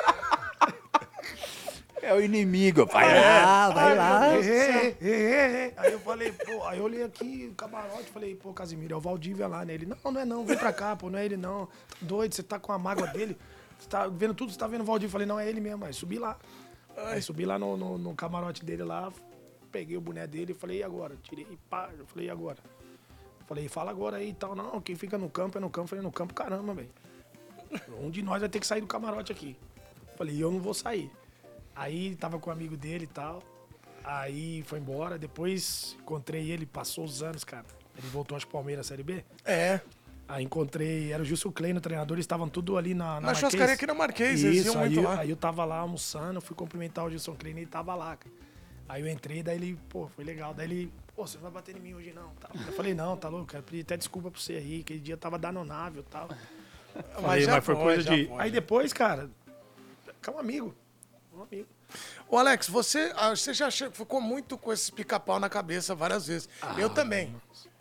[2.05, 3.21] É o inimigo, vai É.
[3.43, 4.37] lá, vai lá.
[4.37, 5.73] Ei, ei, ei, ei.
[5.77, 9.01] Aí eu falei, pô, aí eu olhei aqui, o camarote, falei, pô, Casimiro, é o
[9.01, 9.75] Valdívia lá, né?
[9.75, 11.67] Ele, não, não é não, vem pra cá, pô, não é ele não.
[11.67, 13.39] Tá doido, você tá com a mágoa dele.
[13.79, 15.09] Você tá vendo tudo, você tá vendo o Valdívia.
[15.09, 15.85] Eu falei, não, é ele mesmo.
[15.85, 16.37] Aí subi lá.
[16.97, 19.11] Aí subi lá no, no, no camarote dele lá,
[19.73, 21.17] peguei o boné dele e falei, e agora?
[21.23, 22.59] Tirei, pá, eu falei, e agora?
[23.47, 24.55] Falei, fala agora aí e tal.
[24.55, 25.87] Não, quem fica no campo é no campo.
[25.87, 26.91] Eu falei, no campo, caramba, velho.
[27.99, 29.57] Um de nós vai ter que sair do camarote aqui.
[30.17, 31.11] Falei, eu não vou sair.
[31.75, 33.43] Aí tava com um amigo dele e tal.
[34.05, 35.19] Aí foi embora.
[35.19, 37.65] Depois encontrei ele, passou os anos, cara.
[37.97, 39.25] Ele voltou acho Palmeiras Série B.
[39.45, 39.81] É.
[40.27, 43.35] Aí encontrei, era o Gilson Klein, o treinador, eles estavam tudo ali na, na, Na
[43.35, 45.21] churrascaria aqui na Marquês, eles Isso, iam aí, muito lá.
[45.21, 48.35] aí eu tava lá almoçando, fui cumprimentar o Gilson Klein e ele tava lá, cara.
[48.89, 50.55] Aí eu entrei, daí ele, pô, foi legal.
[50.55, 52.33] Daí ele, pô, você não vai bater em mim hoje não.
[52.67, 55.39] Eu falei, não, tá louco, cara, pedi até desculpa pra você aí, aquele dia tava
[55.39, 56.29] danonável e tal.
[57.21, 58.27] Falei, já mas foi coisa de.
[58.27, 59.29] foi, aí depois, cara,
[60.27, 60.75] é um amigo.
[61.37, 61.69] Um amigo.
[62.29, 66.49] Ô, Alex, você, ah, você já ficou muito com esse pica-pau na cabeça várias vezes.
[66.63, 67.35] Ah, eu também.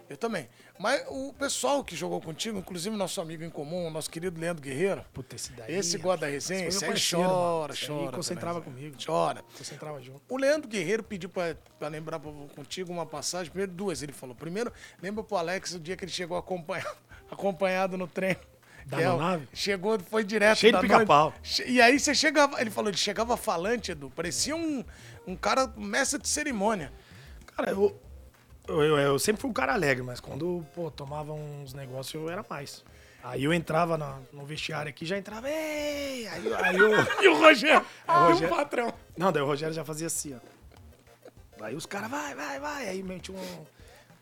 [0.09, 0.49] Eu também.
[0.79, 5.03] Mas o pessoal que jogou contigo, inclusive nosso amigo em comum, nosso querido Leandro Guerreiro,
[5.13, 5.73] Puta, esse daí.
[5.75, 8.11] esse gosta da resenha, esse aí chora, Esse aí chora.
[8.11, 8.97] concentrava também, comigo.
[9.03, 9.43] Chora.
[9.57, 10.21] Concentrava junto.
[10.27, 13.49] O Leandro Guerreiro pediu pra, pra lembrar pra- contigo uma passagem.
[13.51, 14.35] Primeiro, duas, ele falou.
[14.35, 16.97] Primeiro, lembra pro Alex o dia que ele chegou acompanhado,
[17.31, 18.35] acompanhado no trem.
[18.85, 19.47] Da Que é nave?
[19.53, 20.57] Chegou, foi direto.
[20.57, 21.29] Cheio de da pica-pau.
[21.31, 21.39] noite.
[21.43, 24.09] Che- E aí você chegava, ele falou, ele chegava falante, Edu.
[24.09, 24.83] Parecia um,
[25.25, 26.91] um cara, mestre de cerimônia.
[27.55, 27.99] Cara, eu,
[28.67, 32.29] eu, eu- eu sempre fui um cara alegre, mas quando, pô, tomava uns negócios, eu
[32.29, 32.83] era mais.
[33.23, 36.27] Aí eu entrava na- no vestiário aqui, já entrava, ei!
[36.27, 36.89] Aí, aí eu...
[37.23, 37.85] E o Rogério?
[38.05, 38.93] Ah, o e Rogério- patrão?
[39.15, 41.63] Não, daí o Rogério já fazia assim, ó.
[41.63, 42.89] Aí os caras, vai, vai, vai.
[42.89, 43.65] Aí meio um...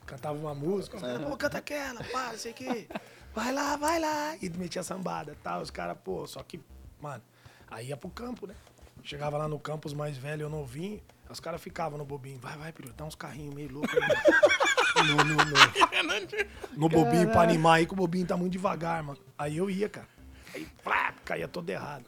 [0.05, 2.87] Cantava uma música, pô, canta aquela, pá, não sei o quê.
[3.33, 4.35] Vai lá, vai lá.
[4.41, 5.61] E metia sambada tal.
[5.61, 6.59] Os caras, pô, só que,
[6.99, 7.23] mano,
[7.69, 8.55] aí ia pro campo, né?
[9.03, 12.39] Chegava lá no campo, os mais velhos, eu novinho, os caras ficavam no bobinho.
[12.39, 15.03] Vai, vai, período, dá uns carrinhos meio loucos aí.
[15.07, 19.19] no, no, no, no bobinho pra animar aí, que o bobinho tá muito devagar, mano.
[19.37, 20.07] Aí eu ia, cara.
[20.53, 22.05] Aí, plá, caía todo errado.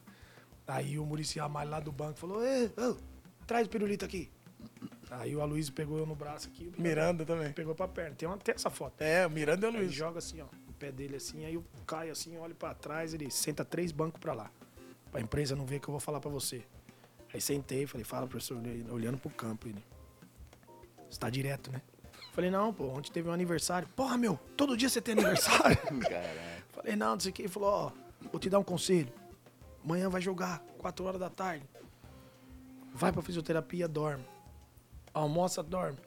[0.68, 2.96] Aí o Murici Ramalho lá do banco falou, Ê, ô,
[3.48, 4.30] traz o pirulito aqui.
[5.12, 6.72] Aí o Aloysio pegou eu no braço aqui.
[6.78, 7.52] Miranda também.
[7.54, 8.16] Pegou pra perna.
[8.16, 9.00] Tem, uma, tem essa foto.
[9.00, 9.94] É, o Miranda e o Luiz.
[9.94, 10.46] joga assim, ó,
[10.84, 14.34] pé dele assim, aí eu caio assim, olho pra trás, ele senta três bancos pra
[14.34, 14.52] lá.
[15.10, 16.62] Pra empresa não ver que eu vou falar pra você.
[17.34, 19.84] Aí sentei, falei, fala, professor, ele olhando pro campo, ele.
[21.10, 21.82] Você tá direto, né?
[22.34, 23.88] Falei, não, pô, ontem teve um aniversário.
[23.96, 25.78] Porra, meu, todo dia você tem aniversário.
[26.02, 26.64] Caralho.
[26.72, 27.44] Falei, não, não sei o que.
[27.44, 27.92] Ele falou, ó,
[28.30, 29.12] vou te dar um conselho.
[29.86, 31.66] Amanhã vai jogar, 4 horas da tarde.
[32.94, 34.26] Vai pra fisioterapia, dorme.
[35.14, 36.00] Almoça, dorme.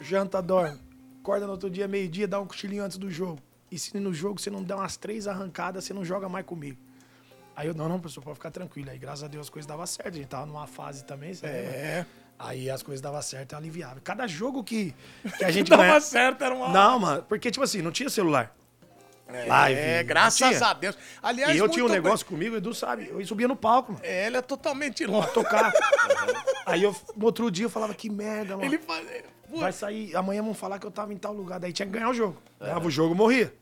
[0.00, 0.80] Janta, dorme.
[1.20, 3.40] Acorda no outro dia, meio-dia, dá um cochilinho antes do jogo.
[3.70, 6.78] E se no jogo você não der umas três arrancadas, você não joga mais comigo.
[7.54, 8.88] Aí eu, não, não, professor, pode ficar tranquilo.
[8.90, 10.14] Aí, graças a Deus, as coisas davam certo.
[10.14, 11.52] A gente tava numa fase também, sabe?
[11.52, 12.06] É.
[12.38, 14.00] Aí as coisas davam certo, eu aliviava.
[14.00, 14.94] Cada jogo que,
[15.36, 16.00] que a gente Dava ganha...
[16.00, 16.68] certo, era uma...
[16.68, 18.54] Não, mano, porque, tipo assim, não tinha celular.
[19.28, 19.78] Live.
[19.78, 20.96] É, graças a Deus.
[21.22, 24.02] Aliás, E eu tinha um negócio comigo, o Edu sabe, eu subia no palco, mano,
[24.02, 24.10] bem.
[24.10, 25.32] É, Ele é totalmente louco.
[25.34, 25.70] tocar.
[26.64, 28.64] Aí eu, no outro dia, eu falava, que merda, mano.
[28.64, 29.06] Ele faz...
[29.56, 31.58] Vai sair, amanhã vão falar que eu tava em tal lugar.
[31.58, 32.36] Daí tinha que ganhar o jogo.
[32.60, 33.52] Ganhava o jogo, morria.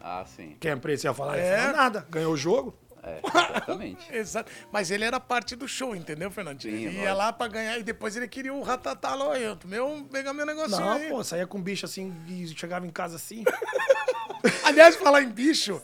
[0.00, 0.56] Ah, sim.
[0.60, 1.36] Quem a imprensa ia falar?
[1.36, 1.58] É.
[1.58, 2.06] Falar nada.
[2.10, 2.74] Ganhou o jogo.
[3.02, 4.04] É, exatamente.
[4.14, 4.50] Exato.
[4.72, 6.76] Mas ele era parte do show, entendeu, Fernandinho?
[6.76, 9.38] Sim, Ele ia lá pra ganhar e depois ele queria o ratatá lá.
[9.38, 11.08] Eu, meu, pegar meu negocinho Não, aí.
[11.08, 13.44] pô, saía com bicho assim e chegava em casa assim.
[14.64, 15.80] Aliás, falar em bicho,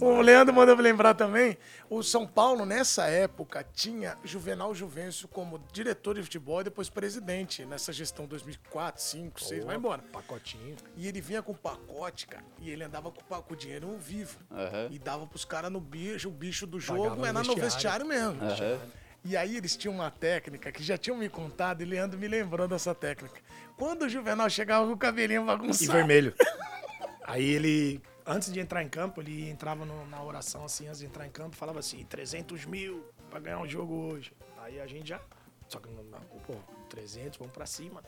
[0.00, 1.56] o Leandro mandou me lembrar também.
[1.88, 7.64] O São Paulo, nessa época, tinha Juvenal Juvencio como diretor de futebol e depois presidente.
[7.64, 10.02] Nessa gestão 2004, 5, 6, vai embora.
[10.12, 10.76] Pacotinho.
[10.96, 14.38] E ele vinha com pacote, cara, e ele andava com, o dinheiro vivo.
[14.50, 14.88] Aham.
[14.90, 18.06] E dava pros caras no bicho, o bicho do jogo Pagava no era no vestiário.
[18.06, 18.42] vestiário mesmo.
[18.44, 18.78] Aham.
[19.22, 22.66] E aí eles tinham uma técnica que já tinham me contado e Leandro me lembrou
[22.66, 23.38] dessa técnica.
[23.76, 25.92] Quando o Juvenal chegava com o cabelinho E bagunçado.
[25.92, 26.34] vermelho.
[27.30, 31.06] Aí ele, antes de entrar em campo, ele entrava no- na oração assim, antes de
[31.06, 34.32] entrar em campo, falava assim, 300 mil pra ganhar o jogo hoje.
[34.58, 35.20] Aí a gente já,
[35.68, 36.54] só que não, não, pô,
[36.88, 38.02] 300, vamos pra cima.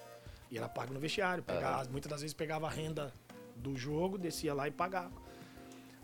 [0.51, 1.43] E era pago no vestiário.
[1.45, 3.13] Pegava, Muitas das vezes pegava a renda
[3.57, 5.13] do jogo, descia lá e pagava.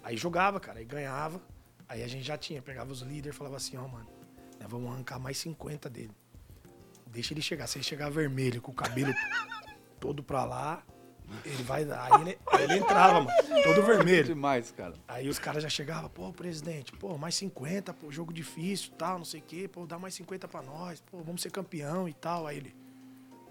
[0.03, 1.41] Aí jogava, cara, aí ganhava.
[1.89, 4.09] Aí a gente já tinha, pegava os líderes e falava assim, ó, mano,
[4.61, 6.13] nós vamos arrancar mais 50 dele.
[7.07, 7.67] Deixa ele chegar.
[7.67, 9.13] Se ele chegar vermelho, com o cabelo
[9.99, 10.83] todo pra lá,
[11.45, 11.83] ele vai.
[11.85, 13.31] Aí ele, aí ele entrava, mano,
[13.65, 14.25] todo vermelho.
[14.35, 14.95] Demais, cara.
[15.07, 19.25] Aí os caras já chegavam, pô, presidente, pô, mais 50, pô, jogo difícil tal, não
[19.25, 22.47] sei o quê, pô, dá mais 50 pra nós, pô, vamos ser campeão e tal.
[22.47, 22.75] Aí ele,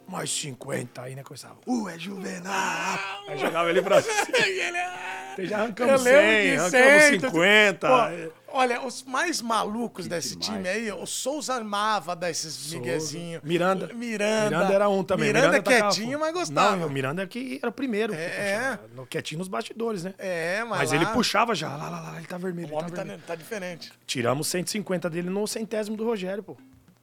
[0.07, 1.01] mais 50.
[1.01, 2.99] Aí, né, começava, uh, é Juvenal.
[3.27, 4.15] Aí jogava ele pra cima.
[4.37, 7.87] E ele é- Então já arrancamos Eu lembro 100, de arrancamos 100, 50.
[7.87, 10.47] Pô, olha, os mais malucos Que desse demais.
[10.47, 13.43] time aí, o Souza amava desses miguezinhos.
[13.43, 13.91] Miranda.
[13.93, 14.49] Miranda.
[14.49, 15.27] Miranda era um também.
[15.27, 16.75] Miranda, tacava quietinho, mas gostava.
[16.77, 18.13] Não, o Miranda é que era o primeiro.
[18.13, 18.29] que É.
[18.61, 18.89] puxava.
[18.95, 20.13] No, quietinho nos bastidores, né?
[20.17, 21.69] É, mas, Mas lá, ele puxava já.
[21.75, 22.69] Lá, lá, lá, ele tá vermelho.
[22.69, 23.21] O tá homem tá, vermelho.
[23.27, 23.91] tá diferente.
[24.07, 26.57] Tiramos 150 dele no centésimo do Rogério, pô.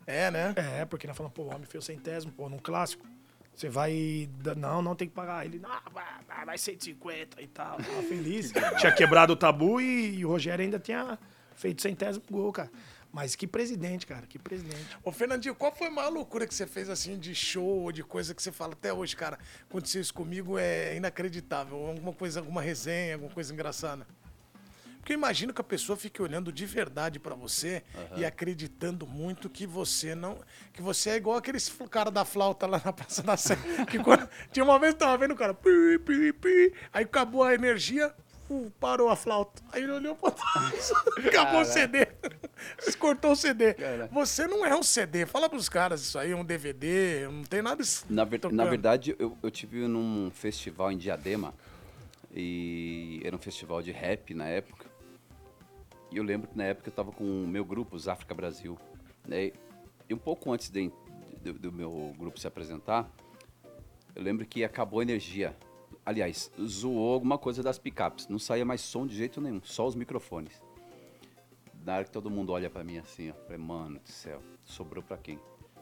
[0.07, 0.55] É, né?
[0.57, 3.07] É, porque nós falamos, pô, o homem fez o centésimo, pô, num clássico.
[3.55, 4.29] Você vai.
[4.57, 5.47] Não, não tem que pagar.
[5.47, 7.77] Ele, não, vai, vai, vai 150 e tal.
[7.77, 8.53] Tava feliz.
[8.79, 11.19] tinha quebrado o tabu e, e o Rogério ainda tinha
[11.55, 12.71] feito centésimo gol, cara.
[13.13, 14.99] Mas que presidente, cara, que presidente.
[15.05, 18.35] Ô, Fernandinho, qual foi a maior loucura que você fez, assim, de show, de coisa
[18.35, 19.39] que você fala até hoje, cara?
[19.71, 21.77] Aconteceu isso comigo, é inacreditável.
[21.77, 24.05] Alguma coisa, alguma resenha, alguma coisa engraçada.
[25.05, 27.83] Porque eu imagino que a pessoa fique olhando de verdade pra você
[28.17, 30.39] e acreditando muito que você não.
[30.73, 33.55] Que você é igual aqueles fl- cara da flauta lá na Praça da Sé.
[33.91, 35.53] que quando, tinha uma vez que tava vendo o cara.
[35.53, 38.15] Pi, pi, pi, aí acabou a energia.
[38.49, 39.63] uh, parou a flauta.
[39.73, 40.91] Aí ele olhou pra trás.
[41.29, 42.07] Acabou o CD.
[42.99, 43.75] Cortou o CD.
[43.75, 44.09] Cara.
[44.11, 45.27] Você não é um CD.
[45.27, 47.29] Fala pros caras isso aí, é um DVD.
[47.31, 47.83] Não tem nada.
[47.83, 51.53] es- Na, ver- na verdade, eu, eu tive num festival em Diadema
[52.35, 54.94] e era um festival de rap na época.
[56.15, 58.79] E eu lembro que na época eu estava com o meu grupo, os África Brasil.
[59.27, 59.51] Né?
[60.09, 60.93] E um pouco antes de-
[61.43, 63.11] do, do meu grupo se apresentar,
[64.15, 65.57] eu lembro que acabou a energia.
[66.07, 68.29] Aliás, zoou alguma coisa das picapes.
[68.29, 70.63] Não saía mais som de jeito nenhum, só os microfones.
[71.85, 75.03] Na hora que todo mundo olha pra mim assim, ó, falei, mano do céu, sobrou
[75.03, 75.41] pra quem?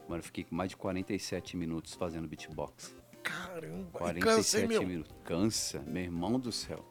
[0.09, 2.95] Mano, eu fiquei mais de 47 minutos fazendo beatbox.
[3.21, 3.87] Caramba.
[3.87, 4.87] e 47 cansa, hein, meu?
[4.87, 5.15] minutos.
[5.23, 6.83] Cansa, meu irmão do céu.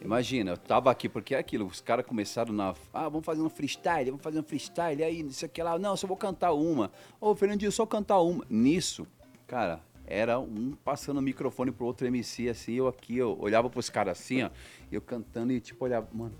[0.00, 2.74] Imagina, eu tava aqui porque é aquilo, os caras começaram na.
[2.92, 5.78] Ah, vamos fazer um freestyle, vamos fazer um freestyle, aí, isso aqui lá.
[5.78, 6.90] Não, só vou cantar uma.
[7.20, 8.44] Ô, Fernandinho, só cantar uma.
[8.48, 9.06] Nisso,
[9.46, 13.90] cara, era um passando o microfone pro outro MC, assim, eu aqui, eu olhava pros
[13.90, 14.50] caras assim, ó,
[14.90, 16.34] eu cantando e tipo, olhava, mano,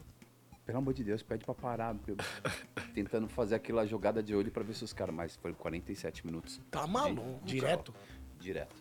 [0.65, 1.95] pelo amor de Deus, pede pra parar.
[2.07, 2.17] eu-
[2.95, 5.15] tentando fazer aquela jogada de olho pra ver se os caras.
[5.15, 6.61] Mas foi 47 minutos.
[6.71, 7.45] Tá maluco.
[7.45, 7.95] Direto.
[8.39, 8.75] Direto.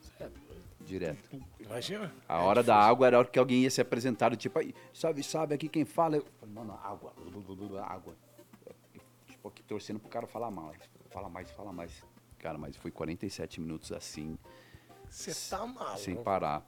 [0.90, 1.30] Direto.
[1.60, 2.12] Imagina.
[2.28, 4.60] A hora da água era a hora que alguém ia se apresentar, tipo,
[4.92, 6.18] sabe, sabe, aqui quem fala.
[6.18, 7.14] Eu falei, mano, água,
[7.86, 8.16] água.
[9.28, 10.80] Tipo, aqui torcendo pro cara falar mais.
[11.12, 12.04] Fala mais, fala mais.
[12.40, 14.36] Cara, mas foi 47 minutos assim,
[15.08, 16.00] Você tá maluco.
[16.00, 16.66] sem parar.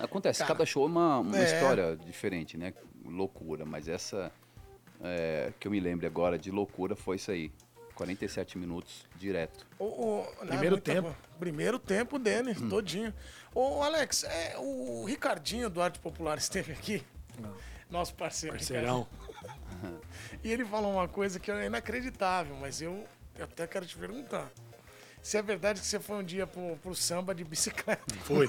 [0.00, 1.44] Acontece, Cara, cada show é uma, uma é.
[1.44, 2.74] história diferente, né?
[3.04, 4.32] Loucura, mas essa
[5.00, 7.52] é, que eu me lembro agora de loucura foi isso aí.
[7.94, 9.66] 47 minutos direto.
[9.78, 11.16] O- o- não, Primeiro tempo.
[11.38, 13.12] Primeiro tempo dele, todinho.
[13.54, 17.04] Ô, Alex, é, o Ricardinho do Arte Popular esteve aqui.
[17.90, 18.56] Nosso parceiro.
[18.56, 19.06] Parceirão.
[20.42, 23.04] E ele falou uma coisa que é inacreditável, mas eu,
[23.36, 24.50] eu até quero te perguntar.
[25.22, 28.02] Se é verdade que você foi um dia pro, pro samba de bicicleta.
[28.24, 28.46] Foi.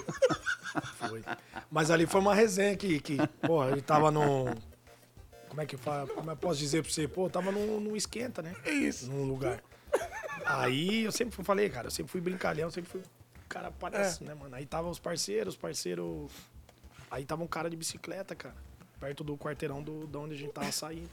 [0.97, 1.23] Foi.
[1.71, 4.53] Mas ali foi uma resenha que, que porra, ele tava num.
[5.55, 6.05] Como é que fala?
[6.05, 7.07] Como eu posso dizer pra você?
[7.07, 8.53] Pô, tava num, num esquenta, né?
[8.65, 9.09] É isso.
[9.09, 9.63] Num lugar.
[10.45, 13.01] Aí eu sempre falei, cara, eu sempre fui brincalhão, sempre fui
[13.47, 14.27] cara palhaço, É.
[14.27, 14.53] né, mano?
[14.53, 16.29] Aí tava os parceiros, os parceiros.
[17.09, 18.53] Aí tava um cara de bicicleta, cara,
[18.99, 21.09] perto do quarteirão do, de onde a gente tava saindo.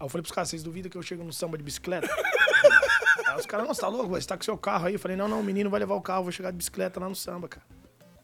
[0.00, 2.08] Aí eu falei pros caras, vocês duvidam que eu chego no samba de bicicleta?
[3.28, 4.08] Aí os caras, não, você tá louco?
[4.08, 4.94] Você tá com seu carro aí?
[4.94, 6.98] Eu falei, não, não, o menino vai levar o carro, eu vou chegar de bicicleta
[6.98, 7.66] lá no samba, cara.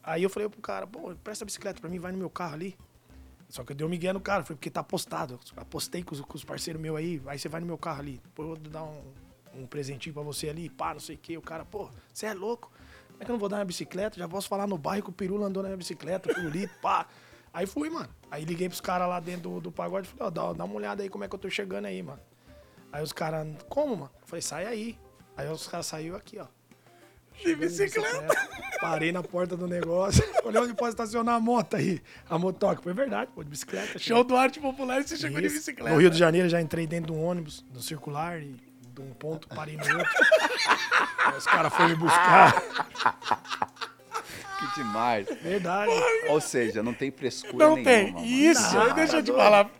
[0.02, 2.54] Aí eu falei pro cara, pô, presta a bicicleta pra mim, vai no meu carro
[2.54, 2.78] ali.
[3.50, 5.38] Só que eu dei um migué no cara, falei, porque tá apostado.
[5.56, 8.20] Apostei com os, com os parceiros meus aí, aí você vai no meu carro ali.
[8.22, 9.02] Depois eu vou dar um,
[9.54, 11.36] um presentinho pra você ali, pá, não sei o quê.
[11.36, 12.70] O cara, pô, você é louco?
[13.08, 14.16] Como é que eu não vou dar minha bicicleta?
[14.16, 17.08] Já posso falar no bairro que o Pirula andou na minha bicicleta, o Pirulito, pá.
[17.52, 18.08] Aí fui, mano.
[18.30, 20.74] Aí liguei pros caras lá dentro do, do pagode e falei, ó, dá, dá uma
[20.76, 22.20] olhada aí como é que eu tô chegando aí, mano.
[22.92, 24.10] Aí os caras, como, mano?
[24.22, 24.98] Eu falei, sai aí.
[25.36, 26.46] Aí os caras saíram aqui, ó.
[27.44, 28.26] De bicicleta.
[28.80, 30.22] Parei na porta do negócio.
[30.44, 32.00] Olhei onde pode estacionar a moto aí.
[32.28, 32.80] A motoca.
[32.82, 33.98] Foi verdade, pô, de bicicleta.
[33.98, 35.56] Show do Arte Popular e você chegou de Isso.
[35.56, 35.94] bicicleta.
[35.94, 38.54] No Rio de Janeiro já entrei dentro de um ônibus, do circular, e
[38.94, 40.10] de um ponto parei no outro.
[41.26, 42.62] Aí os caras foram me buscar.
[44.58, 45.26] Que demais.
[45.42, 45.90] Verdade.
[46.28, 47.90] Ou seja, não tem frescura Não nenhuma.
[47.90, 48.12] tem.
[48.12, 48.26] mano.
[48.26, 49.70] Isso, Não, deixa eu te falar.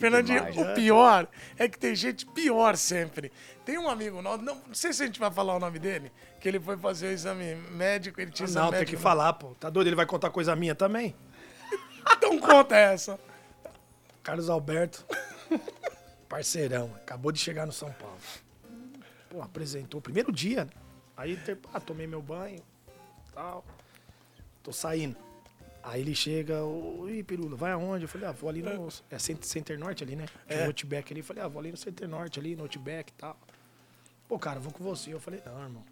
[0.00, 0.56] Fernandinho, demais.
[0.70, 3.30] o pior é que tem gente pior sempre.
[3.64, 6.10] Tem um amigo nosso, não, não sei se a gente vai falar o nome dele,
[6.40, 8.96] que ele foi fazer o exame médico, ele tinha exame Não, tem médico.
[8.96, 9.54] que falar, pô.
[9.60, 9.88] Tá doido?
[9.88, 11.14] Ele vai contar coisa minha também?
[12.16, 13.20] Então conta essa.
[14.22, 15.04] Carlos Alberto,
[16.28, 18.16] parceirão, acabou de chegar no São Paulo.
[19.28, 20.64] Pô, apresentou, primeiro dia.
[20.64, 20.70] né?
[21.16, 21.38] Aí,
[21.72, 22.62] ah, tomei meu banho,
[23.34, 23.64] tal.
[24.62, 25.16] Tô saindo.
[25.82, 28.04] Aí ele chega, oi, Pirula, vai aonde?
[28.04, 28.88] Eu falei, ah, vou ali no.
[29.10, 30.26] É Cent- Center Norte ali, né?
[30.46, 30.64] Tinha É.
[30.64, 31.20] um Outback ali.
[31.20, 33.36] Eu falei, ah, vou ali no Center Norte ali, no Outback e tal.
[34.28, 35.12] Pô, cara, vou com você.
[35.12, 35.82] Eu falei, não, irmão.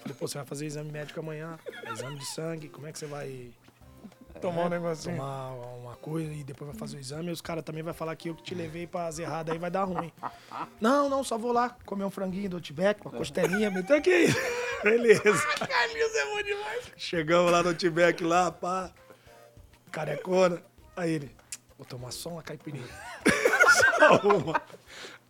[0.00, 1.58] Falei, pô, você vai fazer exame médico amanhã,
[1.92, 3.50] exame de sangue, como é que você vai
[4.40, 5.16] Tomar um negocinho.
[5.16, 7.28] tomar uma coisa e depois vai fazer o exame?
[7.28, 9.58] E os caras também vai falar que eu que te levei pra as erradas aí
[9.58, 10.12] vai dar ruim.
[10.80, 14.26] Não, não, só vou lá comer um franguinho do Outback, uma costelinha, me tá aqui.
[14.84, 15.22] Beleza.
[15.66, 16.92] Carlinhos é bom demais.
[16.96, 18.90] Chegamos lá no Outback lá, pá.
[19.96, 20.62] Carecona.
[20.94, 21.30] Aí ele,
[21.78, 22.84] vou tomar só uma caipirinha.
[23.98, 24.60] só uma.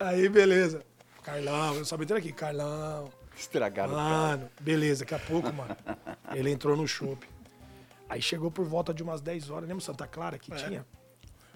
[0.00, 0.82] Aí, beleza.
[1.22, 3.08] Carlão, eu só metendo aqui, Carlão.
[3.36, 3.92] Estragaram.
[3.92, 5.76] o Mano, beleza, daqui a pouco, mano.
[6.34, 7.28] Ele entrou no shopping.
[8.08, 10.84] Aí chegou por volta de umas 10 horas, lembra Santa Clara que tinha?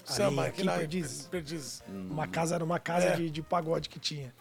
[0.05, 1.27] Samba, aqui aqui Perdizes.
[1.27, 1.83] Perdizes.
[1.88, 3.16] Uma casa era uma casa É.
[3.16, 4.33] de, de pagode que tinha.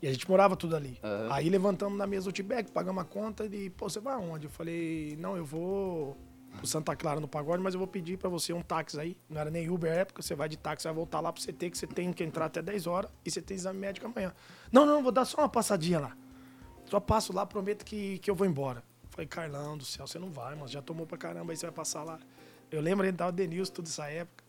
[0.00, 0.98] E a gente morava tudo ali.
[1.02, 1.28] Aham.
[1.32, 4.46] Aí levantamos na mesa do Outback, pagamos a conta e, pô, você vai aonde?
[4.46, 6.16] Eu falei, não, eu vou
[6.56, 9.16] pro Santa Clara no pagode, mas eu vou pedir pra você um táxi aí.
[9.28, 11.78] Não era nem Uber época, você vai de táxi, vai voltar lá pro CT, que
[11.78, 14.32] você tem que entrar até 10 horas e você tem exame médico amanhã.
[14.70, 16.16] Não, não, vou dar só uma passadinha lá.
[16.86, 18.82] Só passo lá, prometo que, que eu vou embora.
[19.10, 21.74] Falei, Carlão do céu, você não vai, mas já tomou pra caramba, aí você vai
[21.74, 22.18] passar lá.
[22.70, 24.42] Eu lembro, ele tava o Denilson, tudo essa época.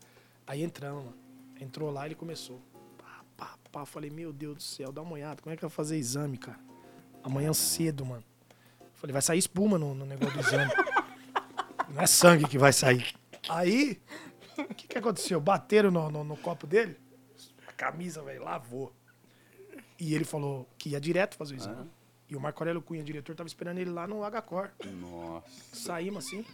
[0.46, 1.16] Aí entramos, mano.
[1.60, 2.60] Entrou lá, ele começou.
[2.96, 3.84] Pá, pá, pá.
[3.84, 5.42] Falei, meu Deus do céu, dá uma olhada.
[5.42, 6.58] Como é que eu vou fazer exame, cara?
[7.22, 8.24] Amanhã cedo, mano.
[8.94, 10.72] Falei, vai sair espuma no, no negócio do exame.
[11.88, 13.14] Não é sangue que vai sair.
[13.48, 14.00] Aí,
[14.58, 15.40] o que, que aconteceu?
[15.40, 16.96] Bateram no, no, no copo dele,
[17.66, 18.94] a camisa, velho, lavou.
[19.98, 21.90] E ele falou que ia direto fazer o exame.
[22.28, 24.70] E o Marco Aurélio Cunha, diretor, tava esperando ele lá no H-Cor.
[25.00, 25.46] Nossa.
[25.72, 26.44] Saímos assim.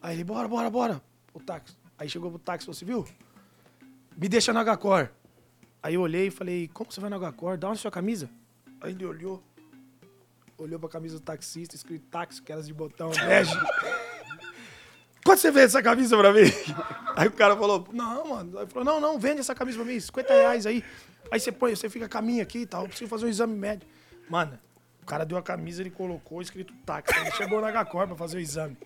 [0.00, 1.02] Aí ele, bora, bora, bora.
[1.34, 1.76] O táxi.
[1.98, 3.06] Aí chegou pro táxi e falou assim, viu?
[4.16, 5.10] Me deixa no H-Cor.
[5.82, 7.58] Aí eu olhei e falei, como você vai no H-Cor?
[7.58, 8.30] Dá uma sua camisa.
[8.80, 9.42] Aí ele olhou.
[10.56, 13.52] Olhou pra camisa do taxista, escrito táxi, aquelas de botão, bege.
[15.24, 16.50] Quanto você vende essa camisa pra mim?
[17.16, 18.58] Aí o cara falou, não, mano.
[18.58, 20.82] Aí falou, não, não, vende essa camisa pra mim, 50 reais aí.
[21.30, 23.90] Aí você põe, você fica caminho aqui e tal, preciso fazer um exame médico.
[24.28, 24.58] Mano,
[25.02, 27.16] o cara deu a camisa, ele colocou escrito táxi.
[27.18, 28.76] Ele chegou na H-Cor pra fazer o exame.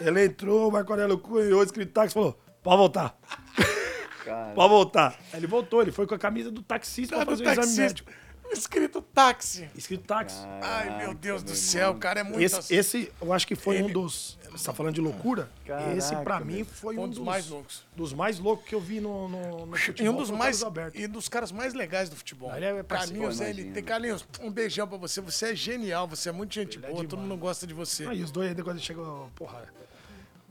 [0.00, 3.18] Ele entrou, o Marco Aurélio cunhou, escrito táxi, falou, pode voltar.
[4.24, 4.54] Cara.
[4.54, 5.18] Pode voltar.
[5.32, 7.76] Aí ele voltou, ele foi com a camisa do taxista pra do fazer o exame
[7.76, 8.10] médico.
[8.52, 9.68] Escrito táxi.
[9.76, 10.38] Escrito táxi.
[10.62, 12.74] Ai, meu Deus do céu, cara, é muito Esse, assim.
[12.74, 14.38] esse, eu acho que foi um Ele- dos.
[14.50, 15.48] Você tá falando de loucura?
[15.96, 17.86] esse, pra Caraca, mim, foi Um um, dos dos, mais loucos.
[17.94, 20.04] Dos mais loucos que eu vi no, no, no futebol.
[20.04, 20.98] E um dos foi o mais Carlos Alberto.
[20.98, 22.52] e dos caras mais legais do futebol.
[22.56, 23.12] Ele é parceiro.
[23.22, 23.74] Carlinhos, Pô, ele imagina.
[23.74, 25.20] tem Carlinhos, um beijão pra você.
[25.20, 28.04] Você é genial, você é muito gente Ele é boa, todo mundo gosta de você.
[28.06, 29.72] Ah, e os dois, quando ele chegou, porra.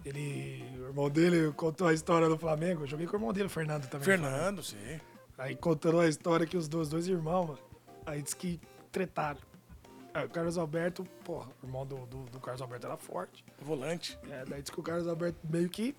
[0.05, 0.63] Ele.
[0.79, 2.83] O irmão dele contou a história do Flamengo.
[2.83, 4.05] Eu joguei com o irmão dele, o Fernando também.
[4.05, 4.77] Fernando, sim.
[5.37, 7.59] Aí contando a história que os dois, dois irmãos, mano,
[8.09, 8.59] aí disse que
[8.91, 9.39] tretaram.
[10.13, 13.45] Aí o Carlos Alberto, porra, o irmão do, do, do Carlos Alberto era forte.
[13.61, 14.17] Volante.
[14.29, 15.95] É, daí disse que o Carlos Alberto meio que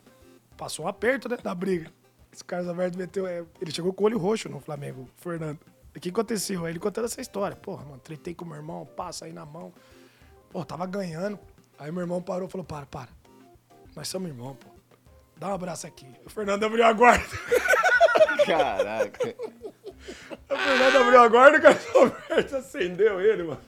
[0.56, 1.90] passou um aperto, né, da briga.
[2.32, 5.58] Esse Carlos Alberto meteu, é, ele chegou com o olho roxo no Flamengo, o Fernando.
[5.94, 6.64] O que aconteceu?
[6.64, 7.56] Aí ele contando essa história.
[7.56, 9.72] Porra, mano, tretei com meu irmão, passa aí na mão.
[10.50, 11.38] Pô, tava ganhando.
[11.78, 13.08] Aí meu irmão parou e falou, para, para.
[13.96, 14.68] Nós somos irmãos, pô.
[15.36, 16.06] Dá um abraço aqui.
[16.24, 17.24] O Fernando abriu a guarda.
[18.46, 19.34] Caraca.
[20.48, 23.60] O Fernando abriu a guarda e o Carlos Alberto acendeu ele, mano.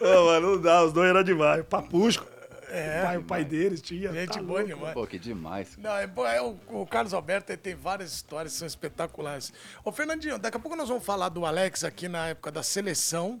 [0.00, 1.64] Ô, mano, não dá, os dois eram demais.
[1.64, 2.26] Papusco.
[2.70, 4.12] É, o pai, o pai deles tinha.
[4.12, 4.74] Gente tá boa louco.
[4.74, 4.94] demais.
[4.94, 5.76] Pô, que demais.
[5.76, 9.52] Não, é, é, o, o Carlos Alberto ele tem várias histórias que são espetaculares.
[9.84, 13.40] Ô, Fernandinho, daqui a pouco nós vamos falar do Alex aqui na época da seleção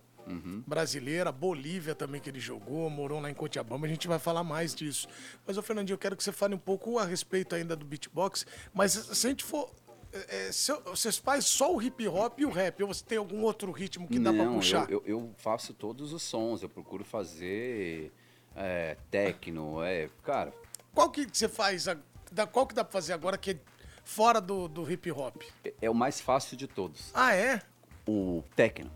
[0.66, 4.74] brasileira, Bolívia também que ele jogou, morou lá em Cochabamba, a gente vai falar mais
[4.74, 5.06] disso.
[5.46, 8.46] Mas, ô, Fernandinho, eu quero que você fale um pouco a respeito ainda do beatbox,
[8.72, 9.70] mas se a gente for...
[10.14, 13.04] é, é, se eu- você faz só o hip hop e o rap, ou você
[13.04, 14.90] tem algum outro ritmo que dá pra Não, puxar?
[14.90, 18.12] eu, eu, eu faço todos os sons, eu procuro fazer
[18.56, 20.52] é, techno, é, cara,
[20.94, 21.86] Qual que você faz,
[22.30, 23.58] da- qual que dá pra fazer agora que é
[24.04, 25.42] fora do, do hip hop?
[25.64, 27.10] é- é o mais fácil de todos.
[27.12, 27.60] Ah, é?
[28.06, 28.92] O techno,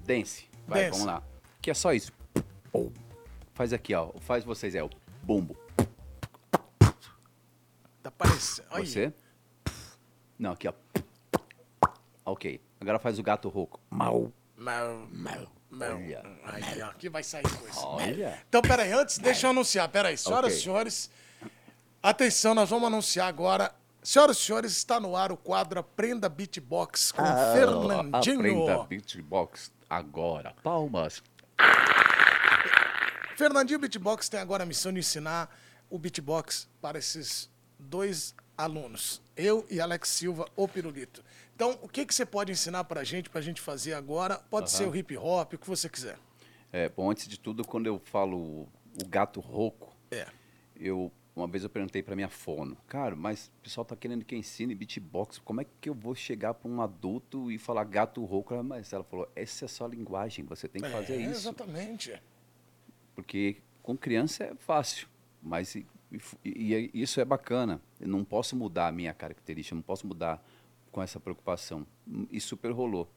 [0.00, 0.90] dance, vai, Dance.
[1.00, 1.22] vamos lá.
[1.60, 2.10] Que é só isso.
[3.52, 4.88] Faz aqui, ó, faz vocês, é o
[5.22, 5.54] bumbo.
[8.02, 8.68] Tá parecendo...
[8.70, 9.12] Você?
[10.38, 10.72] Não, aqui, ó.
[12.24, 13.78] Ok, agora faz o gato rouco.
[13.90, 14.32] Mau.
[14.56, 15.50] Mel, mel.
[15.72, 16.22] Olha.
[16.44, 17.80] Aí, ó, aqui vai sair coisa.
[17.80, 18.42] Olha.
[18.48, 19.88] Então, peraí, antes, deixa eu anunciar.
[19.88, 20.62] Peraí, senhoras e Ok.
[20.64, 21.10] senhores,
[22.02, 23.74] atenção, nós vamos anunciar agora.
[24.02, 28.36] Senhoras e senhores, está no ar o quadro Aprenda Beatbox com Fernandinho.
[28.38, 30.54] Aprenda beatbox agora.
[30.62, 31.22] Palmas.
[33.36, 35.50] Fernandinho Beatbox tem agora a missão de ensinar
[35.90, 41.24] o beatbox para esses dois alunos, eu e Alex Silva, o Pirulito.
[41.54, 44.36] Então, o que, que você pode ensinar para a gente, para a gente fazer agora?
[44.50, 46.18] Pode ser o hip hop, o que você quiser.
[46.72, 48.68] É, bom, antes de tudo, quando eu falo o
[49.08, 50.26] gato rouco, É.
[50.76, 54.36] eu uma vez eu perguntei para minha fono, cara, mas o pessoal tá querendo que
[54.36, 58.24] eu ensine beatbox, como é que eu vou chegar para um adulto e falar gato
[58.24, 58.54] rouco?
[58.54, 61.48] Ela, Mas ela falou, essa é só linguagem, você tem que fazer É, isso.
[61.48, 62.22] Exatamente.
[63.16, 65.08] Porque com criança é fácil,
[65.42, 65.76] mas
[66.12, 67.80] e, e- e isso é bacana.
[68.00, 70.42] Eu não posso mudar a minha característica, não posso mudar
[70.92, 71.86] com essa preocupação.
[72.30, 73.10] E super rolou.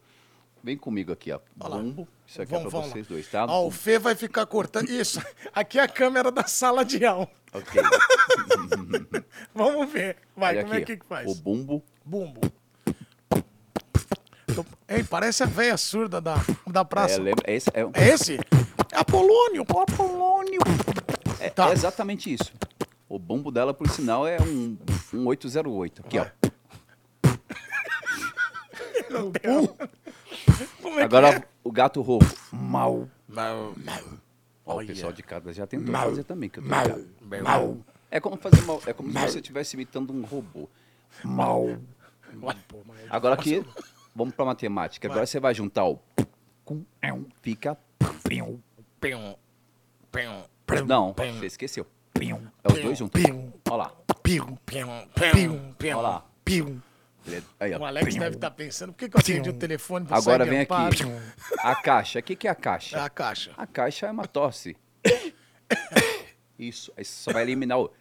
[0.63, 1.39] Vem comigo aqui, ó.
[1.55, 2.07] Bumbo.
[2.25, 2.93] Isso aqui Vamos- é pra vamos lá.
[2.93, 3.45] vocês dois, tá?
[3.45, 4.89] Ó, o Fê vai ficar cortando.
[4.89, 5.21] Isso,
[5.53, 7.29] aqui é a câmera da sala de aula.
[7.53, 7.81] Ok.
[9.53, 10.17] Vamos ver.
[10.35, 11.29] Vai, Olha como é aqui, que que faz?
[11.31, 11.83] O bumbo.
[12.03, 12.41] Bumbo.
[14.87, 16.35] Ei, parece a véia surda da,
[16.65, 17.15] da praça.
[17.15, 18.35] É, lembra, esse é, É esse?
[18.91, 19.61] É Apolônio.
[19.61, 20.59] Apolônio.
[21.39, 21.69] é- tá.
[21.69, 22.51] é exatamente isso.
[23.09, 24.77] O bumbo dela, por sinal, é um,
[25.13, 26.01] um 808.
[26.05, 26.25] Aqui, ó.
[30.81, 31.47] Como é Agora, que é?
[31.63, 32.25] o gato roubo.
[32.51, 33.07] Mal.
[33.27, 34.01] Mal, mal.
[34.65, 34.87] Ó, o Olha.
[34.87, 36.09] pessoal de casa já tentou Mal.
[36.09, 37.07] fazer também, que eu tô ligado.
[38.11, 38.81] É como fazer mal.
[38.85, 40.67] É como se você estivesse imitando um robô.
[41.23, 41.63] Mal.
[42.41, 43.65] Olha, pô, mas- Agora aqui,
[44.13, 45.07] vamos pra matemática.
[45.07, 45.99] Agora você vai juntar o
[46.65, 46.83] com
[47.41, 47.77] fica.
[50.85, 51.87] Não, você esqueceu.
[52.19, 53.21] Pium, É os dois juntos.
[53.21, 53.91] pium, Olha lá.
[54.23, 56.25] pium, pium, pium, pium, Olha lá.
[57.27, 57.79] é- Aí, ó.
[57.79, 60.59] O Alex deve estar pensando, por que, que eu atendi o telefone pra Agora vem
[60.59, 60.93] de amparo?
[60.93, 61.03] aqui.
[61.59, 62.19] A caixa.
[62.19, 63.03] O que, que é a É caixa?
[63.03, 63.51] a caixa.
[63.57, 64.75] A caixa é uma tosse.
[66.57, 66.91] Isso.
[66.97, 67.91] Aí você só vai eliminar o.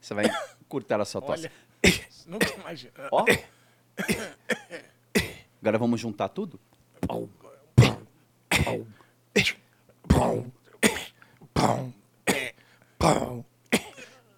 [0.00, 0.24] Você vai
[0.60, 1.48] encurtar a sua tosse.
[1.84, 1.92] Olha,
[2.26, 2.92] nunca imagina.
[3.12, 3.24] Ó.
[5.62, 6.60] Agora vamos juntar tudo?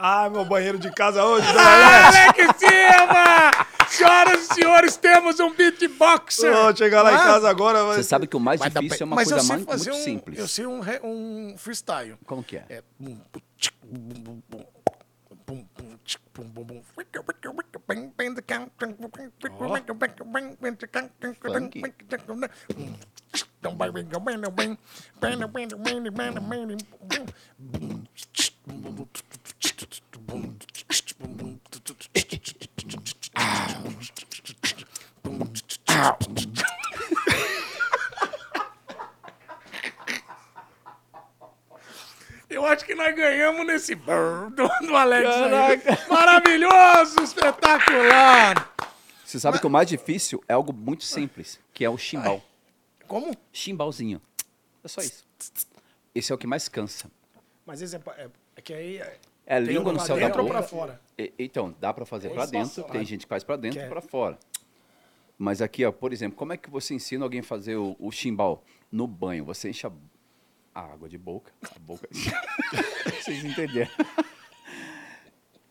[0.01, 1.45] Ah, meu banheiro de casa hoje.
[1.49, 3.67] Alex Silva!
[3.89, 6.53] Senhoras e senhores, temos um beatboxer!
[6.53, 7.83] Vou chegar lá em Ah, casa agora.
[7.85, 9.91] Você sabe que o mais dar difícil é uma Mas eu coisa sei mais, fazer
[9.91, 10.39] muito um, simples.
[10.39, 12.17] Eu sei um, re- um freestyle.
[12.27, 12.65] Como que é?
[12.69, 12.83] É.
[12.99, 14.65] bum, bum, tchic, bum, bum, bum,
[15.47, 16.83] bum, bum, tchic, bum, bum, bum.
[16.97, 20.87] Wicca, wicca, wicca, bang, bang, the count, bang, bang, bang, wicca, bang, bang, bang, the
[20.87, 21.81] count, bang, bang, Funky.
[21.81, 22.95] bang, bang, bang,
[23.61, 24.79] Don't buy ring, go bang, bang, bang,
[25.21, 28.39] bang, bang, bang, bang, bang, bang, boom, tchic, bum, bum, bum, tchic, bum, tchic, bum,
[28.39, 28.48] bum,
[42.51, 45.29] Eu acho que nós ganhamos nesse do, do Alex.
[46.09, 48.75] Maravilhoso, espetacular.
[49.25, 52.43] Você sabe que o mais difícil é algo muito simples, que é o chimbal.
[53.07, 53.37] Como?
[53.53, 54.21] Chimbalzinho.
[54.83, 55.25] É só isso.
[56.15, 57.11] Esse é o que mais cansa.
[57.67, 58.99] Mas esse é, é, é que aí.
[58.99, 60.59] É, É língua no céu da dentro ou boca.
[60.59, 61.01] pra fora?
[61.17, 63.89] E- então, dá pra fazer pra dentro, tem gente que faz pra dentro e é-
[63.89, 64.39] pra fora.
[65.39, 68.11] Mas aqui, ó, por exemplo, como é que você ensina alguém a fazer o, o
[68.11, 69.45] chimbal no banho?
[69.45, 69.93] Você enche a,
[70.75, 72.09] a água de boca, a boca.
[73.23, 73.91] Vocês entenderam?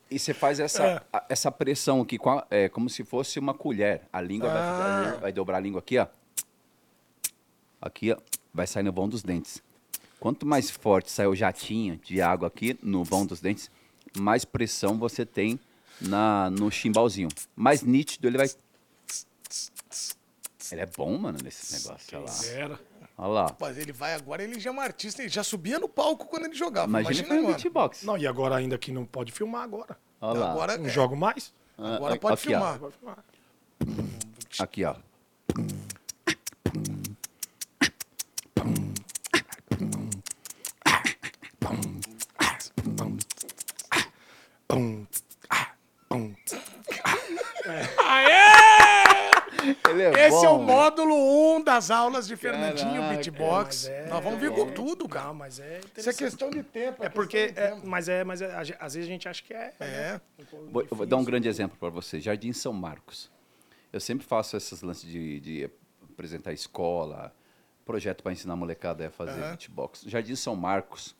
[0.09, 1.01] E você faz essa, É.
[1.11, 4.03] a- essa pressão aqui, com a- é, como se fosse uma colher.
[4.13, 5.03] A língua vai, Ah.
[5.11, 6.07] vai, vai dobrar a língua aqui, ó.
[7.81, 8.17] Aqui, ó,
[8.53, 9.61] vai sair no vão dos dentes.
[10.19, 13.69] Quanto mais forte sai o jatinho de água aqui no vão dos dentes,
[14.17, 15.59] mais pressão você tem
[16.01, 17.29] na, no chimbalzinho.
[17.55, 18.49] Mais nítido ele vai.
[20.71, 22.17] Ele é bom, mano, nesse negócio.
[22.17, 22.45] Olha lá.
[22.45, 22.79] Era.
[23.17, 23.55] Olha lá.
[23.59, 26.45] Mas ele vai agora, ele já é um artista, ele já subia no palco quando
[26.45, 26.87] ele jogava.
[26.87, 27.53] Imagina, Imagina, um agora.
[27.55, 28.03] beatbox.
[28.03, 29.97] Não, e agora ainda que não pode filmar agora.
[30.21, 30.51] Olha lá.
[30.51, 31.53] Agora, Não é, jogo mais.
[31.77, 32.37] Ah, agora aqui, pode ó.
[32.37, 32.79] filmar.
[32.79, 33.17] Pode filmar.
[34.59, 34.95] Aqui, ó.
[44.77, 45.07] Pum,
[45.49, 45.71] ah,
[46.07, 46.35] pum.
[48.05, 48.37] Aê!
[49.89, 53.87] Ele é Esse é o bom, módulo 1 das aulas de Fernandinho Caraca, Beatbox.
[53.87, 55.27] É, mas é- Nós vamos vir com tudo, cara.
[55.27, 56.17] Não, mas é Isso é interessante.
[56.17, 57.03] questão de tempo.
[57.03, 57.87] É porque, questão de é, tempo.
[57.87, 59.73] mas é, mas é, a ge- às vezes a gente acha que é.
[59.79, 60.21] É.
[60.39, 62.19] um pouco Vou, eu vou dar um grande exemplo para você.
[62.21, 63.31] Jardim São Marcos.
[63.91, 65.69] Eu sempre faço esses lances de, de
[66.13, 67.33] apresentar escola,
[67.83, 70.03] projeto para ensinar a molecada a fazer beatbox.
[70.05, 71.15] Jardim São Marcos,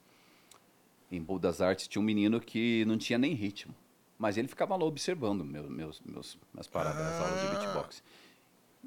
[1.12, 3.74] em Boa das Artes, tinha um menino que não tinha nem ritmo.
[4.18, 7.60] Mas ele ficava lá observando meus, meus, meus, minhas paradas, as aulas de Ah.
[7.60, 8.04] beatbox.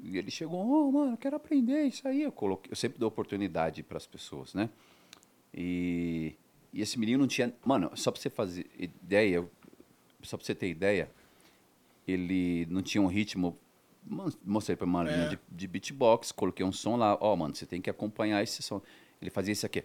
[0.03, 2.23] E ele chegou, oh, mano, eu quero aprender isso aí.
[2.23, 4.69] Eu, coloquei, eu sempre dou oportunidade para as pessoas, né?
[5.53, 6.35] E,
[6.73, 7.53] e esse menino não tinha.
[7.63, 9.47] Mano, só para você fazer ideia,
[10.23, 11.09] só para você ter ideia,
[12.07, 13.57] ele não tinha um ritmo.
[14.43, 17.17] Mostrei para uma linha de, de beatbox, coloquei um som lá.
[17.21, 18.81] Ó, mano, você tem que acompanhar esse som.
[19.21, 19.83] Ele fazia isso aqui.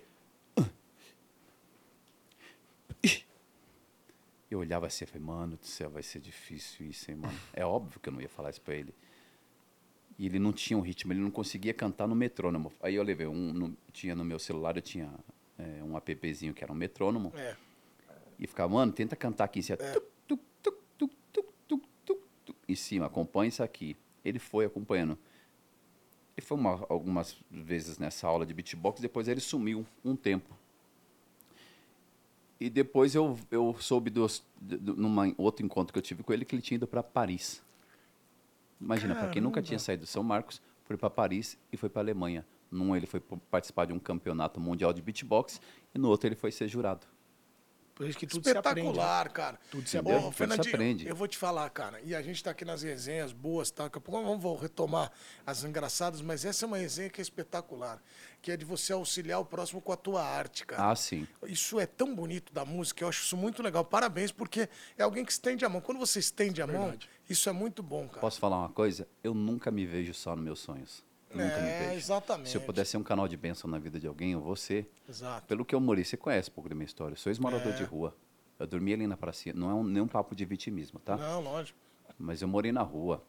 [4.50, 7.38] Eu olhava assim e falei, mano do céu, vai ser difícil isso, hein, mano.
[7.52, 8.94] É óbvio que eu não ia falar isso pra ele.
[10.18, 12.72] E ele não tinha um ritmo, ele não conseguia cantar no metrônomo.
[12.80, 15.12] Aí eu levei um, no- tinha no meu celular, eu tinha
[15.58, 17.32] é, um appzinho que era um metrônomo.
[17.36, 17.56] É.
[18.38, 19.78] E ficava, mano, tenta cantar aqui em cima.
[19.78, 22.56] Tuc, tuc, tuc, tuc, tuc, tuc, tuc, tuc.
[22.68, 23.96] Em cima, acompanha isso aqui.
[24.24, 25.18] Ele foi acompanhando.
[26.36, 30.56] E foi uma- algumas vezes nessa aula de beatbox, depois ele sumiu um tempo.
[32.58, 36.44] E depois eu, eu soube dos, do, numa outro encontro que eu tive com ele
[36.44, 37.62] que ele tinha ido para Paris.
[38.80, 42.02] Imagina, para quem nunca tinha saído de São Marcos, foi para Paris e foi para
[42.02, 42.46] Alemanha.
[42.70, 45.60] Num ele foi participar de um campeonato mundial de beatbox
[45.94, 47.06] e no outro ele foi ser jurado.
[47.96, 48.82] Por isso que tudo se aprende.
[48.82, 48.90] né?
[48.90, 49.58] Espetacular, cara.
[49.70, 50.20] Tudo se Ô, aprende.
[50.20, 51.08] Tudo se Fernandinho, aprende.
[51.08, 51.98] eu vou te falar, cara.
[52.02, 53.84] E a gente tá aqui nas resenhas boas, tá?
[53.84, 55.10] Daqui a pouco vamos vou retomar
[55.46, 57.98] as engraçadas, mas essa é uma resenha que é espetacular.
[58.42, 60.90] Que é de você auxiliar o próximo com a tua arte, cara.
[60.90, 61.26] Ah, sim.
[61.46, 63.82] Isso é tão bonito da música, eu acho isso muito legal.
[63.82, 64.68] Parabéns, porque
[64.98, 65.80] é alguém que estende a mão.
[65.80, 67.08] Quando você estende a mão, Verdade.
[67.30, 68.20] isso é muito bom, cara.
[68.20, 69.08] Posso falar uma coisa?
[69.24, 71.02] Eu nunca me vejo só nos meus sonhos.
[71.30, 71.96] Nunca me É, vejo.
[71.96, 72.48] exatamente.
[72.50, 74.90] Se eu puder ser um canal de bênção na vida de alguém, eu vou ser.
[75.08, 75.46] Exato.
[75.46, 77.12] Pelo que eu morei, você conhece um pouco da minha história.
[77.12, 77.76] Eu sou ex-morador É.
[77.76, 78.16] de rua.
[78.58, 79.54] Eu dormi ali na pracinha.
[79.54, 81.16] Não é um, nenhum papo de vitimismo, tá?
[81.16, 81.78] Não, lógico.
[82.18, 83.22] Mas eu morei na rua.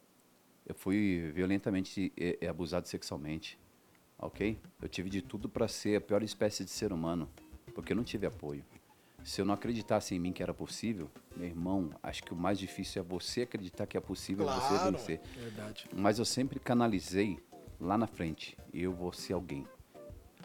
[0.65, 3.57] Eu fui violentamente eh, eh, abusado sexualmente.
[4.17, 4.57] Ok?
[4.81, 7.29] Eu tive de tudo para ser a pior espécie de ser humano.
[7.75, 8.63] Porque eu não tive apoio.
[9.23, 12.57] Se eu não acreditasse em mim que era possível, meu irmão, acho que o mais
[12.57, 14.91] difícil é você acreditar que é possível você Claro.
[14.93, 15.19] vencer.
[15.35, 15.85] Verdade.
[15.93, 17.37] Mas eu sempre canalizei
[17.79, 18.57] lá na frente.
[18.73, 19.65] Eu vou ser alguém.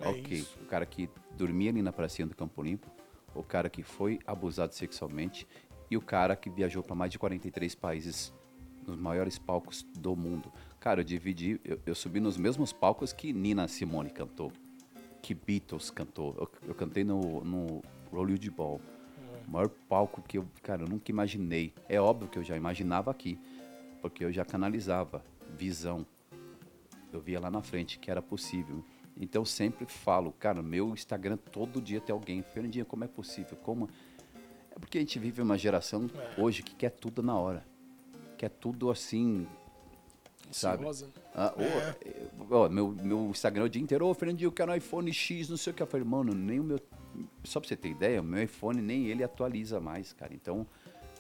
[0.01, 0.39] É ok.
[0.39, 0.59] isso.
[0.61, 2.91] O cara que dormia ali na pracinha do Campo Limpo,
[3.35, 5.47] o cara que foi abusado sexualmente
[5.91, 8.33] e o cara que viajou para mais de 43 países
[8.87, 10.53] nos maiores palcos do mundo.
[10.81, 14.53] Cara, eu dividi, eu, eu subi nos mesmos palcos que Nina Simone cantou,
[15.21, 16.35] que Beatles cantou.
[16.39, 18.81] Eu, eu cantei no, no Hollywood Bowl.
[19.47, 21.73] O maior palco que eu, cara, eu nunca imaginei.
[21.89, 23.39] É óbvio que eu já imaginava aqui,
[24.01, 25.25] porque eu já canalizava
[25.57, 26.07] visão,
[27.13, 28.85] eu via lá na frente que era possível.
[29.17, 33.57] Então eu sempre falo, cara, meu Instagram todo dia tem alguém, Fernandinho, como é possível?
[33.63, 33.89] Como
[34.75, 37.65] é porque a gente vive uma geração hoje que quer tudo na hora.
[38.39, 39.47] Quer tudo assim,
[40.51, 40.85] sabe?
[41.35, 45.13] Ah, eh, ó, meu, meu Instagram o dia inteiro, ô Fernandinho, eu quero um iPhone
[45.13, 45.83] X, não sei o que.
[45.83, 46.81] Eu falei, mano, nem o meu.
[47.45, 50.35] Só pra você ter ideia, o meu iPhone nem ele atualiza mais, cara.
[50.35, 50.67] Então,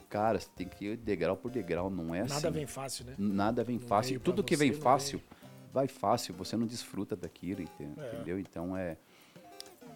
[0.08, 2.34] cara, você tem que ir degrau por degrau, não é assim.
[2.34, 3.14] Nada vem fácil, né?
[3.18, 4.08] Nada vem fácil.
[4.10, 5.22] veio E pra tudo que você, vem não fácil,
[5.72, 8.38] vai fácil, você não desfruta daquilo, ente- entendeu?
[8.38, 8.96] Então é,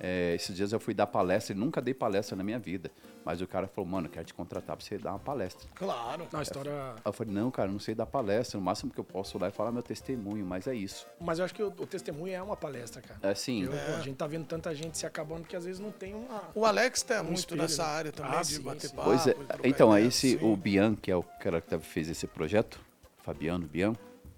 [0.01, 2.91] é, Esses dias eu fui dar palestra e nunca dei palestra na minha vida.
[3.25, 5.69] Mas o cara falou, mano, eu quero te contratar pra você dar uma palestra.
[5.75, 6.29] Claro.
[6.33, 6.71] Não, a história.
[6.95, 8.57] Aí eu falei, não, cara, não sei dar palestra.
[8.57, 11.07] O máximo que eu posso lá é falar meu testemunho, mas é isso.
[11.21, 13.19] Mas eu acho que o, o testemunho é uma palestra, cara.
[13.25, 15.81] É assim, Eu- pô, a gente tá vendo tanta gente se acabando que às vezes
[15.81, 16.43] não tem uma.
[16.55, 17.89] O Alex tá Um muito espelho, nessa né?
[17.89, 18.95] área também, Ah, de sim, bater sim.
[18.95, 19.09] papo.
[19.09, 19.33] Pois é.
[19.35, 20.45] trocar Então, aí ideia, esse, sim.
[20.45, 22.79] o Bian, que é o cara que fez esse projeto,
[23.25, 23.97] Fabiano Bian, um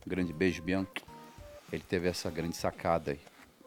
[0.08, 0.86] grande beijo, Bian.
[1.72, 3.20] Ele teve essa grande sacada aí.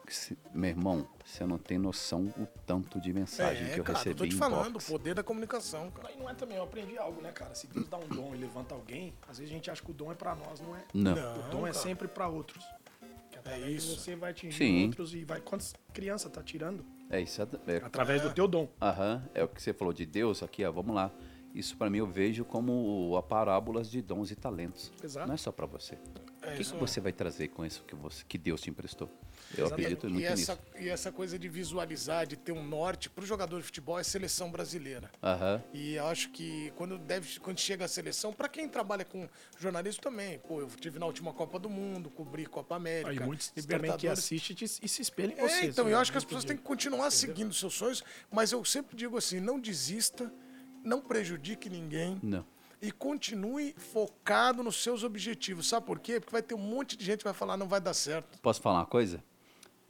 [0.07, 3.97] Se- Meu irmão, você não tem noção o tanto de mensagem É, que eu cara,
[3.99, 6.09] recebi eu tô te em falando, o poder da comunicação, cara.
[6.09, 7.55] Aí não é também, eu aprendi algo, né, cara?
[7.55, 9.93] Se Deus dá um dom e levanta alguém, às vezes a gente acha que o
[9.93, 10.83] dom é pra nós, não é?
[10.93, 11.15] Não.
[11.15, 11.39] Não.
[11.39, 11.73] O dom é cara.
[11.83, 12.61] sempre pra outros.
[13.43, 13.97] De isso.
[13.99, 14.85] Você vai atingir Sim.
[14.87, 15.39] outros e vai.
[15.41, 16.85] Quantas crianças tá tirando?
[17.09, 17.41] É isso.
[17.65, 18.67] É, Através do teu dom.
[18.81, 21.09] Aham, é o que você falou de Deus aqui, ó, vamos lá.
[21.55, 24.91] Isso pra mim eu vejo como a parábolas de dons e talentos.
[25.03, 25.27] Exato.
[25.27, 25.97] Não é só pra você.
[26.43, 29.07] É o que, que você vai trazer com isso que, você, que Deus te emprestou?
[29.55, 29.73] Eu Exatamente.
[29.93, 30.59] acredito E muito essa, nisso.
[30.79, 34.49] e essa coisa de visualizar, de ter um norte, pro jogador de futebol é seleção
[34.49, 35.11] brasileira.
[35.21, 35.61] Aham.
[35.71, 39.29] E eu acho que quando, deve, quando chega a seleção, pra quem trabalha com
[39.59, 43.49] jornalismo também, pô, eu tive na última Copa do Mundo, cobri Copa América, Aí muitos
[43.49, 44.19] também que Libertadores.
[44.19, 45.65] assiste te- e se espelham em É, você.
[45.65, 48.95] então eu acho que as pessoas têm que continuar seguindo seus sonhos, mas eu sempre
[48.95, 50.33] digo assim, não desista,
[50.83, 52.43] não prejudique ninguém Não.
[52.81, 55.67] E continue focado nos seus objetivos.
[55.69, 56.19] Sabe por quê?
[56.19, 58.39] Porque vai ter um monte de gente que vai falar não vai dar certo.
[58.41, 59.23] Posso falar uma coisa?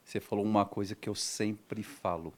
[0.04, 2.34] Você falou uma coisa que eu sempre falo.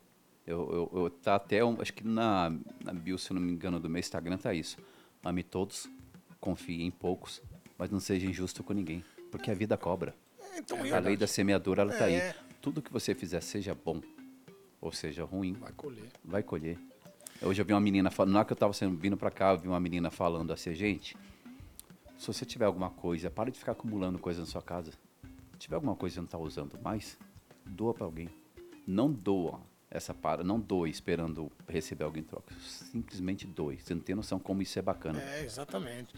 [0.46, 2.52] Eu, eu, eu tá até, acho que na,
[2.84, 4.78] na bio, se não me engano, do meu Instagram tá isso.
[5.24, 5.88] Ame todos,
[6.40, 7.42] confie em poucos,
[7.78, 10.14] mas não seja injusto com ninguém, porque a vida cobra.
[10.52, 12.30] É, Então, a eu- lei da semeadura, ela tá É.
[12.32, 12.36] aí.
[12.62, 14.02] Tudo que você fizer, seja bom
[14.82, 16.12] ou seja ruim, Vai colher.
[16.24, 16.78] vai colher.
[17.46, 19.52] Hoje eu vi uma menina falando, na hora que eu tava sendo, vindo pra cá,
[19.52, 21.18] eu vi uma menina falando assim, gente,
[22.18, 24.92] se você tiver alguma coisa, para de ficar acumulando coisa na sua casa.
[24.92, 27.18] Se tiver alguma coisa que você não tá usando mais,
[27.66, 28.30] doa pra alguém.
[28.88, 29.60] Não doa
[29.92, 32.54] essa para, não doe esperando receber alguém em troca.
[32.62, 33.78] Simplesmente doe.
[33.78, 35.22] Você não tem noção como isso é bacana.
[35.22, 36.16] É, exatamente.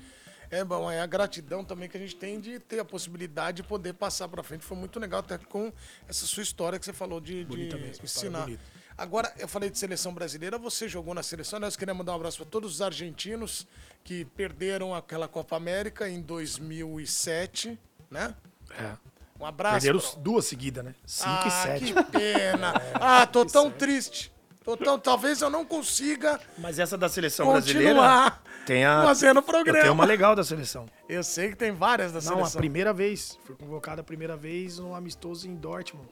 [0.52, 3.68] É bom, é a gratidão também que a gente tem de ter a possibilidade de
[3.68, 4.64] poder passar para frente.
[4.64, 5.74] Foi muito legal até com
[6.08, 8.44] essa sua história que você falou de, de ensinar.
[8.46, 8.64] bonita.
[8.98, 12.38] Agora, eu falei de seleção brasileira, você jogou na seleção, nós queremos mandar um abraço
[12.38, 13.68] para todos os argentinos
[14.04, 17.78] que perderam aquela Copa América em 2007,
[18.10, 18.34] né?
[18.80, 18.94] É.
[19.38, 19.82] Um abraço.
[19.82, 20.96] Perderam pra- duas seguidas, né?
[21.06, 21.94] Cinco ah, e sete.
[21.94, 22.74] que pena.
[22.96, 24.32] ah, tô tão triste.
[24.64, 28.40] Tô tão, talvez eu não consiga Mas essa da seleção brasileira.
[28.66, 29.04] Tem a.
[29.04, 29.82] fazendo programa.
[29.82, 30.88] tenho uma legal da seleção.
[31.08, 32.60] Eu sei que tem várias da Não, a seleção.
[32.60, 33.38] primeira vez.
[33.46, 36.10] Fui convocado a primeira vez no amistoso em Dortmund.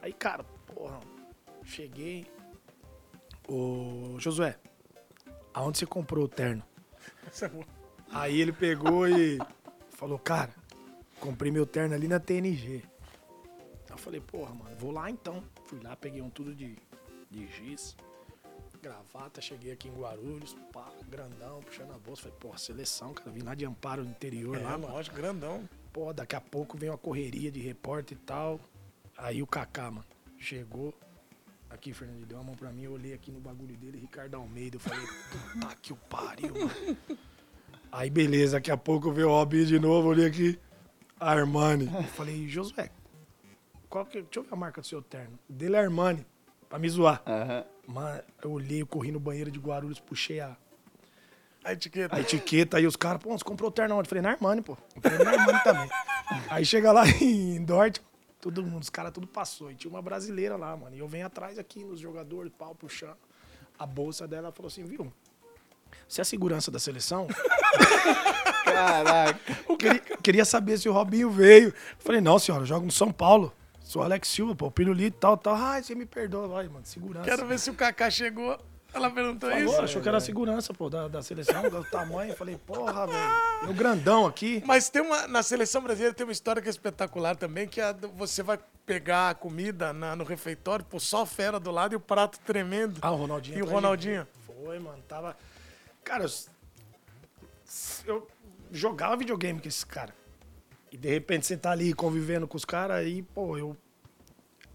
[0.00, 0.98] Aí, cara, porra,
[1.72, 2.26] cheguei.
[3.48, 4.58] Ô, Josué,
[5.52, 6.62] aonde você comprou o terno?
[7.42, 7.64] É.
[8.12, 9.38] Aí ele pegou e
[9.90, 10.54] falou, cara,
[11.18, 12.84] comprei meu terno ali na TNG.
[13.88, 15.42] Eu falei, porra, mano, vou lá então.
[15.64, 16.76] Fui lá, peguei um tudo de,
[17.30, 17.96] de giz,
[18.82, 22.22] gravata, cheguei aqui em Guarulhos, pá, grandão, puxando a bolsa.
[22.22, 24.92] Falei, porra, seleção, cara, vim lá de Amparo, no interior É, lá, mano.
[24.92, 25.68] lógico, grandão.
[25.92, 28.60] Pô, daqui a pouco vem uma correria de repórter e tal.
[29.16, 30.04] Aí o Kaká, mano,
[30.38, 30.92] chegou.
[31.72, 34.76] Aqui, Fernando, deu uma mão pra mim, eu olhei aqui no bagulho dele, Ricardo Almeida.
[34.76, 35.06] Eu falei,
[35.52, 36.96] puta que o pariu, mano.
[37.90, 40.58] Aí, beleza, daqui a pouco veio o Robinho de novo, olhei aqui,
[41.18, 41.90] Armani.
[41.92, 42.90] Eu falei, Josué,
[43.88, 45.38] qual que, deixa eu ver a marca do seu terno.
[45.48, 46.26] O dele é Armani,
[46.68, 47.22] pra me zoar.
[47.26, 47.64] Aham.
[47.86, 50.56] Mano, eu olhei, eu corri no banheiro de Guarulhos, puxei a,
[51.64, 52.14] A etiqueta.
[52.14, 54.06] a etiqueta, aí os caras, pô, você comprou o terno onde?
[54.06, 54.76] Eu falei, na Armani, pô.
[54.94, 55.90] Comprei na Armani também.
[56.48, 57.98] Aí chega lá em Dort,
[58.42, 59.70] todo mundo, os caras tudo passou.
[59.70, 60.96] E tinha uma brasileira lá, mano.
[60.96, 63.16] E eu venho atrás aqui nos jogadores, pau puxando.
[63.78, 65.10] A bolsa dela falou assim, viu?
[66.08, 67.28] Você é a segurança da seleção?
[68.64, 69.38] Caraca.
[69.78, 71.74] Queria, queria saber se o Robinho veio.
[71.98, 73.52] Falei, não, senhora, eu jogo no São Paulo.
[73.80, 75.54] Sou Alex Silva, pô, pirulito tal, tal.
[75.54, 77.28] Ai, você me perdoa, vai, mano, segurança.
[77.28, 78.58] Quero ver se o Kaká chegou.
[78.94, 79.80] Ela perguntou Falou, isso.
[79.80, 82.32] achou que era a segurança, pô, da, da seleção, do tamanho.
[82.32, 83.30] Eu falei, porra, velho,
[83.68, 84.62] eu grandão aqui.
[84.66, 85.26] Mas tem uma.
[85.26, 89.30] Na seleção brasileira tem uma história que é espetacular também, que é você vai pegar
[89.30, 92.98] a comida na- no refeitório, pô, só fera do lado e o prato tremendo.
[93.00, 93.58] Ah, o Ronaldinho.
[93.58, 94.26] E o de Ronaldinho?
[94.46, 95.02] Foi, mano.
[95.08, 95.36] Tava.
[96.04, 96.30] Cara, eu,
[98.06, 98.28] eu
[98.70, 100.14] jogava videogame com esse cara.
[100.90, 103.74] E de repente você tá ali convivendo com os caras, aí, pô, eu.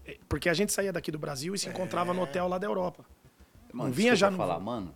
[0.04, 2.66] é, Porque a gente saía daqui do Brasil e se encontrava no hotel lá da
[2.66, 3.04] Europa.
[3.72, 4.94] Mano, Não vinha já no- falar, mano,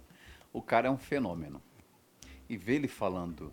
[0.52, 1.62] o cara é um fenômeno.
[2.48, 3.52] E ver ele falando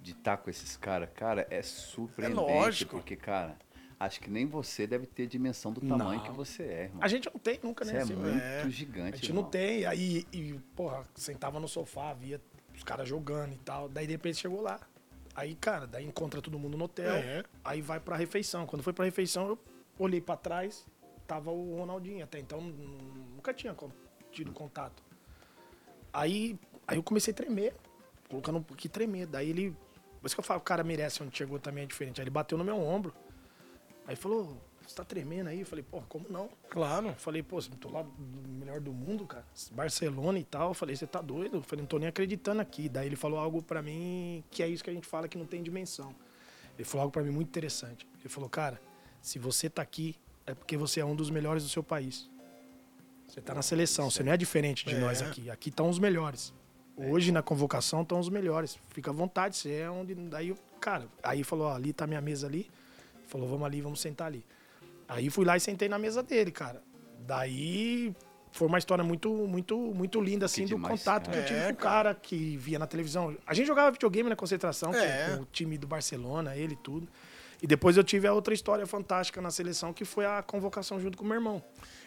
[0.00, 2.40] de estar com esses caras, cara, é surpreendente.
[2.40, 2.96] lógico.
[2.96, 3.56] Porque, cara,
[3.98, 5.96] acho que nem você deve ter dimensão do Não.
[5.96, 7.02] tamanho que você é, irmão.
[7.02, 7.98] A gente não tem nunca, Você né?
[7.98, 8.68] é assim, muito é.
[8.70, 9.42] gigante, A gente irmão.
[9.44, 9.86] não tem.
[9.86, 12.40] Aí, e, porra, sentava no sofá, via
[12.74, 13.88] os caras jogando e tal.
[13.88, 14.78] Daí, de repente, chegou lá.
[15.34, 17.14] Aí, cara, daí encontra todo mundo no hotel.
[17.14, 17.42] É.
[17.64, 18.66] Aí vai pra refeição.
[18.66, 19.58] Quando foi pra refeição, eu
[19.98, 20.86] olhei pra trás,
[21.26, 22.22] tava o Ronaldinho.
[22.24, 23.74] Até então, nunca tinha
[24.34, 25.02] tido contato.
[26.12, 27.74] Aí, aí eu comecei a tremer.
[28.28, 29.26] Colocando um pouquinho tremer.
[29.26, 29.70] Daí ele...
[30.20, 32.20] Por isso que eu falo, o cara merece onde chegou também é diferente.
[32.20, 33.14] Aí ele bateu no meu ombro.
[34.06, 34.56] Aí falou,
[34.86, 35.60] você tá tremendo aí?
[35.60, 36.48] Eu falei, porra, como não?
[36.68, 37.08] Claro.
[37.08, 39.44] Eu falei, pô, tô lá do melhor do mundo, cara.
[39.72, 40.70] Barcelona e tal.
[40.70, 41.58] Eu falei, você tá doido?
[41.58, 42.88] Eu falei, não tô nem acreditando aqui.
[42.88, 45.46] Daí ele falou algo pra mim que é isso que a gente fala que não
[45.46, 46.14] tem dimensão.
[46.76, 48.06] Ele falou algo pra mim muito interessante.
[48.20, 48.80] Ele falou, cara,
[49.22, 50.16] se você tá aqui,
[50.46, 52.30] é porque você é um dos melhores do seu país.
[53.34, 54.98] Você tá na seleção, você não é diferente de É.
[54.98, 55.50] nós aqui.
[55.50, 56.54] Aqui estão os melhores.
[56.96, 58.78] Hoje na convocação estão os melhores.
[58.90, 60.14] Fica à vontade, você é onde.
[60.14, 62.70] Daí, cara, aí falou, ó, ali tá minha mesa ali.
[63.26, 64.46] Falou, vamos ali, vamos sentar ali.
[65.08, 66.80] Aí fui lá e sentei na mesa dele, cara.
[67.26, 68.14] Daí
[68.52, 71.72] foi uma história muito, muito, muito linda, assim, do contato que eu tive É, com
[71.72, 73.36] o cara que via na televisão.
[73.44, 75.32] A gente jogava videogame na concentração, É.
[75.32, 75.36] é.
[75.36, 77.08] com o time do Barcelona, ele e tudo.
[77.60, 81.18] E depois eu tive a outra história fantástica na seleção, que foi a convocação junto
[81.18, 81.60] com o meu irmão.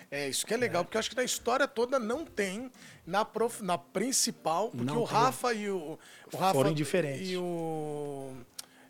[0.10, 2.72] É, isso que é legal, porque eu acho que na história toda não tem
[3.06, 5.18] na, prof, na principal, porque Não o tem.
[5.18, 6.00] Rafa e o.
[6.32, 7.30] o Rafa Foram diferentes.
[7.30, 8.34] E o.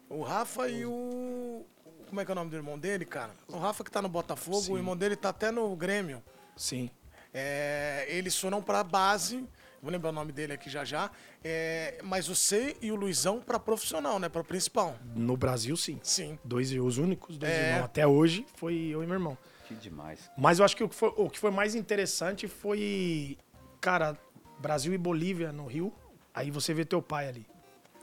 [0.09, 1.65] O Rafa e o.
[2.07, 3.31] Como é que é o nome do irmão dele, cara?
[3.47, 4.73] O Rafa que tá no Botafogo, Sim.
[4.73, 6.23] o irmão dele tá até no Grêmio.
[6.55, 6.89] Sim.
[7.33, 9.43] É, eles foram pra base,
[9.81, 11.11] vou lembrar o nome dele aqui já já,
[11.43, 14.29] é, mas você e o Luizão pra profissional, né?
[14.29, 14.95] Pra principal.
[15.15, 15.99] No Brasil, sim.
[16.01, 16.39] Sim.
[16.43, 17.69] Dois, os únicos dois É.
[17.71, 17.85] irmãos.
[17.85, 19.37] Até hoje foi eu e meu irmão.
[19.67, 20.29] Que demais.
[20.37, 23.37] Mas eu acho que o que foi, o que foi mais interessante foi,
[23.81, 24.17] cara,
[24.59, 25.93] Brasil e Bolívia no Rio.
[26.33, 27.45] Aí você vê teu pai ali.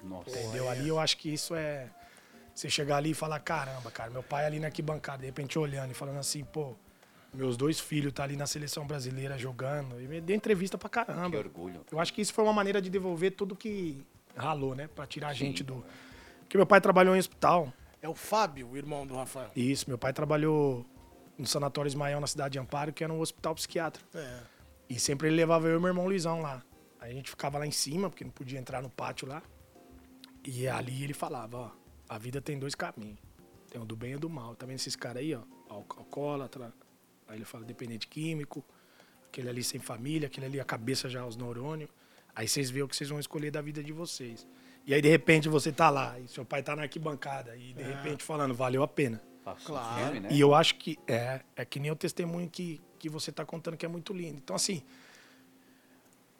[0.03, 0.31] Nossa.
[0.31, 0.69] Entendeu?
[0.69, 1.89] Ali eu acho que isso é.
[2.55, 5.91] Você chegar ali e falar, caramba, cara, meu pai ali na arquibancada, de repente olhando
[5.91, 6.77] e falando assim, pô,
[7.33, 10.01] meus dois filhos tá ali na seleção brasileira jogando.
[10.01, 11.37] E me deu entrevista pra Que caramba.
[11.39, 11.81] orgulho.
[11.91, 14.05] Eu acho que isso foi uma maneira de devolver tudo que
[14.37, 14.89] ralou, né?
[14.95, 15.85] Pra tirar a gente do.
[16.41, 17.73] Porque meu pai trabalhou em hospital.
[18.01, 19.51] É o Fábio, o irmão do Rafael.
[19.57, 20.85] Isso, meu pai trabalhou
[21.39, 24.07] no Sanatório Ismael, na cidade de Amparo, que era um hospital psiquiátrico.
[24.17, 24.41] É.
[24.89, 26.63] E sempre ele levava eu e meu irmão Luizão lá.
[27.01, 29.43] Aí a gente ficava lá em cima, porque não podia entrar no pátio lá.
[30.45, 31.71] E ali ele falava, ó,
[32.09, 33.19] a vida tem dois caminhos.
[33.71, 34.55] Tem o do bem e o do mal.
[34.55, 35.41] Tá vendo esses caras aí, ó?
[35.69, 36.73] Al- Alcoólatra.
[37.27, 38.65] Aí ele fala dependente químico.
[39.27, 41.91] Aquele ali sem família, aquele ali a cabeça já os neurônios.
[42.37, 44.47] Aí vocês veem o que vocês vão escolher da vida de vocês.
[44.87, 47.83] E aí, de repente, você tá lá, e seu pai tá na arquibancada, e de
[47.83, 49.21] repente falando, valeu a pena.
[49.45, 50.05] Passou Claro.
[50.05, 50.29] filme, né?
[50.31, 53.77] E eu acho que é, é que nem o testemunho que, que você tá contando
[53.77, 54.39] que é muito lindo.
[54.39, 54.83] Então, assim,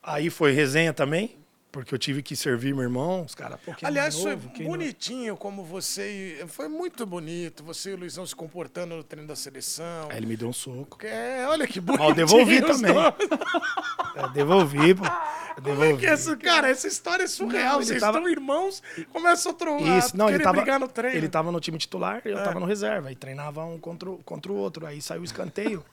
[0.03, 1.39] aí foi resenha também.
[1.75, 4.49] Porque eu tive que servir meu irmão, os caras, pô, quem é Aliás, foi novo,
[4.51, 6.45] quem não- bonitinho como você.
[6.47, 7.65] Foi muito bonito.
[7.65, 10.09] Você e o Luizão se comportando no treino da seleção.
[10.09, 11.05] Aí ele me deu um soco.
[11.05, 11.99] É, olha que bonito.
[12.01, 12.95] Mas eu devolvi também.
[14.15, 15.05] Eu devolvi, pô.
[15.05, 16.07] Eu Como é que devolvi.
[16.07, 17.79] essa, cara, essa história é surreal.
[17.79, 18.81] Não, Vocês tava- estão irmãos,
[19.13, 19.99] começam a trocar.
[19.99, 21.17] Isso, não, ele tava, brigar no treino.
[21.17, 22.43] ele tava no time titular e eu É.
[22.45, 23.11] tava no reserva.
[23.11, 24.87] E treinava um contra, o- contra o outro.
[24.87, 25.85] Aí saiu o escanteio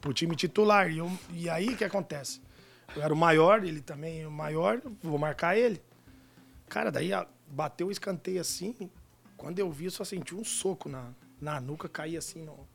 [0.00, 0.88] pro time titular.
[0.90, 2.40] E, eu- e aí o que acontece?
[2.94, 5.82] Eu era o maior, ele também é o maior, vou marcar ele.
[6.68, 8.90] Cara, daí a- bateu o escanteio assim.
[9.36, 11.10] Quando eu vi, eu só senti um soco na,
[11.40, 12.44] na nuca, caí assim.
[12.44, 12.66] No...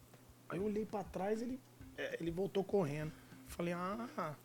[0.50, 1.60] Aí eu olhei pra trás, ele,
[1.98, 3.12] é, ele voltou correndo.
[3.48, 4.36] Falei, ah.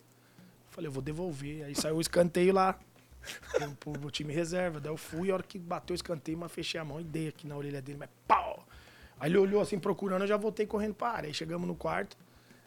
[0.71, 1.64] Falei, eu vou devolver.
[1.64, 2.79] Aí saiu o escanteio lá
[3.81, 4.81] pro, pro, time reserva.
[4.81, 7.29] Daí eu fui, a hora que bateu o escanteio, mas fechei a mão e dei
[7.29, 8.67] aqui na orelha dele, mas pau!
[9.19, 11.29] Aí ele olhou assim, procurando, eu já voltei correndo pra área.
[11.29, 12.17] Aí chegamos no quarto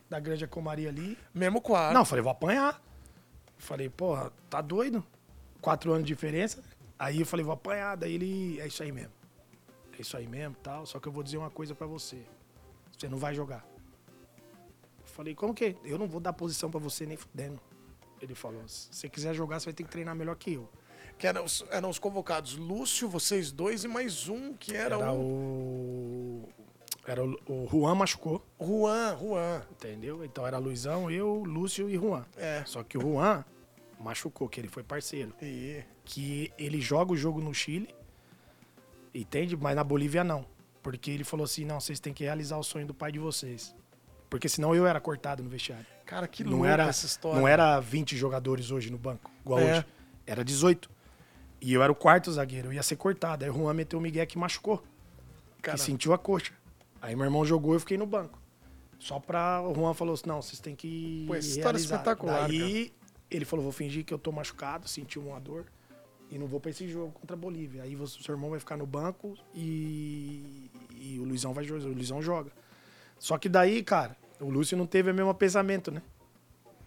[0.09, 1.17] da Grande Comaria ali.
[1.33, 1.93] Mesmo quarto.
[1.93, 2.81] Não, falei, vou apanhar.
[3.59, 5.05] Falei, porra, tá doido?
[5.61, 6.63] Quatro anos de diferença.
[6.97, 7.95] Aí eu falei, vou apanhar.
[7.95, 9.11] Daí ele, é isso aí mesmo.
[9.97, 10.85] É isso aí mesmo, tal.
[10.85, 12.23] Só que eu vou dizer uma coisa pra você.
[12.97, 13.65] Você não vai jogar.
[14.99, 15.75] Eu falei, como que?
[15.83, 17.59] Eu não vou dar posição pra você nem fudendo.
[18.21, 20.69] Ele falou, se você quiser jogar, você vai ter que treinar melhor que eu.
[21.17, 25.11] Que eram os, eram os convocados Lúcio, vocês dois e mais um que era, Era
[25.11, 26.49] o o.
[27.09, 29.61] Era o, o Juan machucou, Juan, Juan.
[29.71, 30.23] entendeu?
[30.23, 32.23] Então era Luizão, eu, Lúcio e Juan.
[32.37, 32.61] É.
[32.67, 33.43] Só que o Juan
[33.99, 35.33] machucou, que ele foi parceiro.
[35.41, 37.89] E que ele joga o jogo no Chile,
[39.13, 39.57] entende?
[39.57, 40.45] Mas na Bolívia não.
[40.83, 43.75] Porque ele falou assim: não, vocês têm que realizar o sonho do pai de vocês.
[44.29, 45.85] Porque senão eu era cortado no vestiário.
[46.05, 47.39] cara, que não louca era, essa história.
[47.39, 49.71] não era 20 jogadores hoje no banco, igual É.
[49.79, 49.85] hoje.
[50.27, 50.89] Era 18.
[51.61, 53.43] E eu era o quarto zagueiro, eu ia ser cortado.
[53.43, 54.83] Aí o Juan meteu o Miguel que machucou,
[55.61, 56.53] Cara, que sentiu a coxa.
[57.01, 58.39] Aí meu irmão jogou e eu fiquei no banco.
[58.99, 59.61] Só pra.
[59.61, 61.25] O Juan falou assim: não, vocês têm que.
[61.27, 61.95] Pô, essa história é realizar.
[61.95, 62.93] espetacular, Daí
[63.31, 65.65] ele falou: vou fingir que eu tô machucado, senti uma dor
[66.29, 67.83] e não vou pra esse jogo contra a Bolívia.
[67.83, 71.85] Aí você, seu irmão vai ficar no banco e, e o Luizão vai jogar.
[71.85, 72.51] O Luizão joga.
[73.17, 76.01] Só que daí, cara, o Lúcio não teve o mesmo pensamento, né?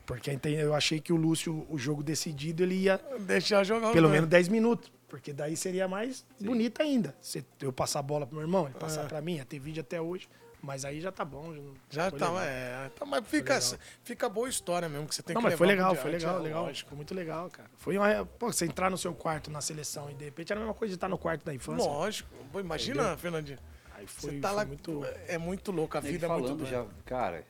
[0.06, 4.28] Porque eu achei que o Lúcio, o jogo decidido, ele ia deixar jogar pelo menos
[4.28, 4.92] 10 minutos.
[5.12, 7.14] Porque daí seria mais bonito ainda.
[7.20, 9.06] Se eu passar a bola pro meu irmão, ele passar É.
[9.06, 10.26] pra mim, ia ter vídeo até hoje.
[10.62, 11.52] Mas aí já tá bom.
[11.90, 12.42] Já foi tá, legal.
[12.44, 12.88] é.
[12.98, 13.58] Tá, mas fica,
[14.02, 16.42] fica boa história mesmo que você tem Não, que mas foi legal, foi legal, é
[16.42, 16.62] legal.
[16.64, 16.88] lógico.
[16.88, 17.68] Foi muito legal, cara.
[17.76, 18.24] Foi uma.
[18.24, 20.92] Pô, você entrar no seu quarto na seleção e de repente era a mesma coisa
[20.92, 21.84] de estar no quarto da infância.
[21.84, 22.30] Lógico.
[22.50, 23.58] Pô, imagina, Fernandinho.
[23.94, 24.64] Aí foi, Você tá foi lá.
[24.64, 25.04] muito.
[25.28, 27.44] É muito louco, a Ele vida é muito falando já, cara,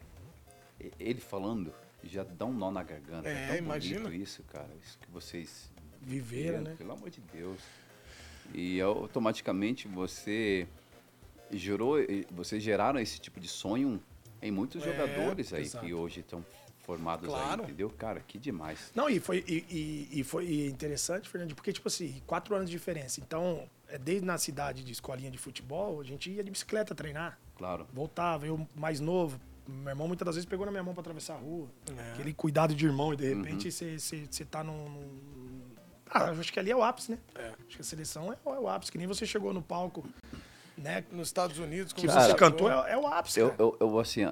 [0.98, 3.28] ele falando já dá um nó na garganta.
[3.28, 4.00] É, tão imagina.
[4.04, 5.70] bonito isso, cara, isso que vocês
[6.03, 6.74] Viveram, né?
[6.76, 7.59] Pelo amor de Deus.
[8.55, 10.66] E automaticamente você
[11.50, 11.96] gerou,
[12.30, 14.03] vocês geraram esse tipo de sonho
[14.40, 15.84] em muitos É, jogadores aí exato.
[15.86, 16.44] que hoje estão
[16.82, 17.61] formados Claro.
[17.62, 17.88] aí, entendeu?
[17.90, 18.90] Cara, que demais.
[18.94, 22.76] Não, e foi, e, e- e foi interessante, Fernando, porque, tipo assim, quatro anos de
[22.76, 23.20] diferença.
[23.20, 27.38] Então, é, desde na cidade de escolinha de futebol, a gente ia de bicicleta treinar.
[27.57, 27.86] Claro.
[27.92, 29.40] Voltava, eu mais novo.
[29.68, 31.68] Meu irmão muitas das vezes pegou na minha mão pra atravessar a rua.
[31.96, 32.12] É.
[32.14, 34.88] Aquele cuidado de irmão, e de repente você você tá num.
[34.88, 35.62] num-
[36.14, 37.18] Ah, acho que ali é o ápice, né?
[37.34, 37.48] É.
[37.66, 40.04] Acho que a seleção é, o- é o ápice, que nem você chegou no palco,
[40.76, 41.04] né?
[41.10, 43.40] Nos Estados Unidos, Que como você Cara, cantou, é, é o ápice.
[43.40, 43.62] Eu, cara.
[43.62, 44.22] eu, eu, assim,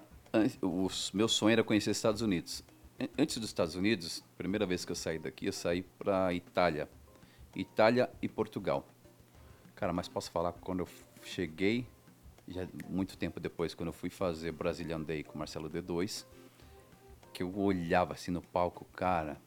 [0.63, 2.63] o meu sonho era conhecer os Estados Unidos.
[3.01, 6.89] An- Antes dos Estados Unidos, primeira vez que eu saí daqui, eu saí para Itália.
[7.57, 8.87] Itália e Portugal.
[9.75, 10.89] Cara, mas posso falar que quando eu
[11.23, 11.87] cheguei,
[12.47, 16.27] já muito tempo depois, quando eu fui fazer Brazilian Day com o Marcelo D2,
[17.33, 19.39] que eu olhava assim no palco, cara,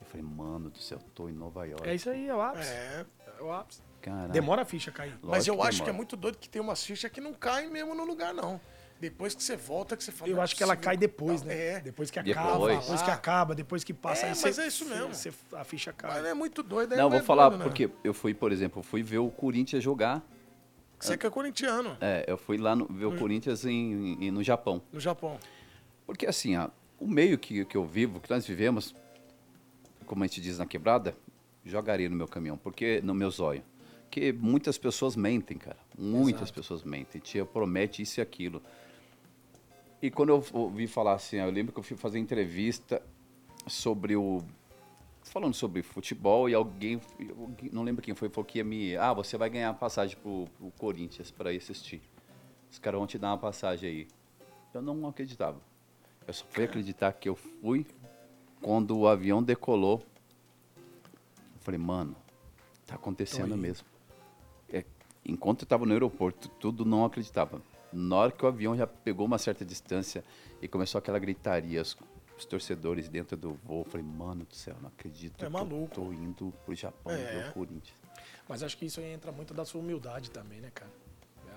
[0.00, 1.88] eu falei, mano do céu, eu tô em Nova York.
[1.88, 2.70] É isso aí, é o ápice.
[2.72, 3.06] É.
[3.38, 3.82] É o ápice.
[4.00, 4.28] Caraca.
[4.32, 5.12] Demora a ficha cair.
[5.22, 7.34] Mas Lógico eu que acho que é muito doido que tem umas fichas que não
[7.34, 8.60] caem mesmo no lugar, não.
[8.98, 10.30] Depois que você volta, que você fala.
[10.30, 11.56] Eu "Não é acho que ela cai depois, tal." né?
[11.56, 11.80] É.
[11.80, 12.36] Depois que Depois.
[12.46, 14.22] acaba, depois que acaba, depois que passa.
[14.22, 15.14] É, aí mas você- é isso mesmo.
[15.14, 16.30] você- a ficha Mas cai.
[16.30, 16.92] é muito doido.
[16.94, 17.64] é- Não, é vou falar doido, né?
[17.64, 20.22] porque eu fui, por exemplo, eu fui ver o Corinthians jogar.
[20.98, 24.42] Você que é corintiano, É, eu fui lá no- ver o Corinthians em, em- no
[24.42, 24.82] Japão.
[24.92, 25.38] no Japão.
[26.04, 28.94] Porque assim, ó, o meio que, que eu vivo, que nós vivemos,
[30.10, 31.16] como a gente diz na quebrada,
[31.64, 33.62] jogaria no meu caminhão, porque no meu zóio.
[34.02, 35.76] Porque muitas pessoas mentem, cara.
[35.96, 37.20] Muitas pessoas mentem.
[37.20, 38.60] Tia promete isso e aquilo.
[40.02, 43.00] E quando eu ouvi falar assim, eu lembro que eu fui fazer entrevista
[43.68, 44.42] sobre o.
[45.22, 47.00] Falando sobre futebol e alguém,
[47.38, 48.96] alguém- não lembro quem foi, falou que ia me.
[48.96, 52.02] Ah, você vai ganhar passagem pro, pro Corinthians para ir assistir.
[52.68, 54.08] Os caras vão te dar uma passagem aí.
[54.74, 55.60] Eu não acreditava.
[56.26, 57.86] Eu só fui acreditar que eu fui
[58.60, 60.02] quando o avião decolou.
[60.76, 62.16] Eu falei, mano,
[62.86, 63.86] tá acontecendo mesmo.
[64.72, 64.84] É,
[65.24, 67.60] enquanto eu estava no aeroporto, tudo não acreditava.
[67.92, 70.24] Na hora que o avião já pegou uma certa distância
[70.62, 71.96] e começou aquela gritaria, os
[72.38, 73.80] os torcedores dentro do voo.
[73.80, 75.34] Eu falei, mano do céu, não acredito.
[75.34, 75.94] É que eu maluco.
[75.94, 77.16] Tô indo pro Japão É.
[77.42, 77.94] ver o Corinthians.
[78.48, 80.90] Mas acho que isso aí entra muito da sua humildade também, né, cara?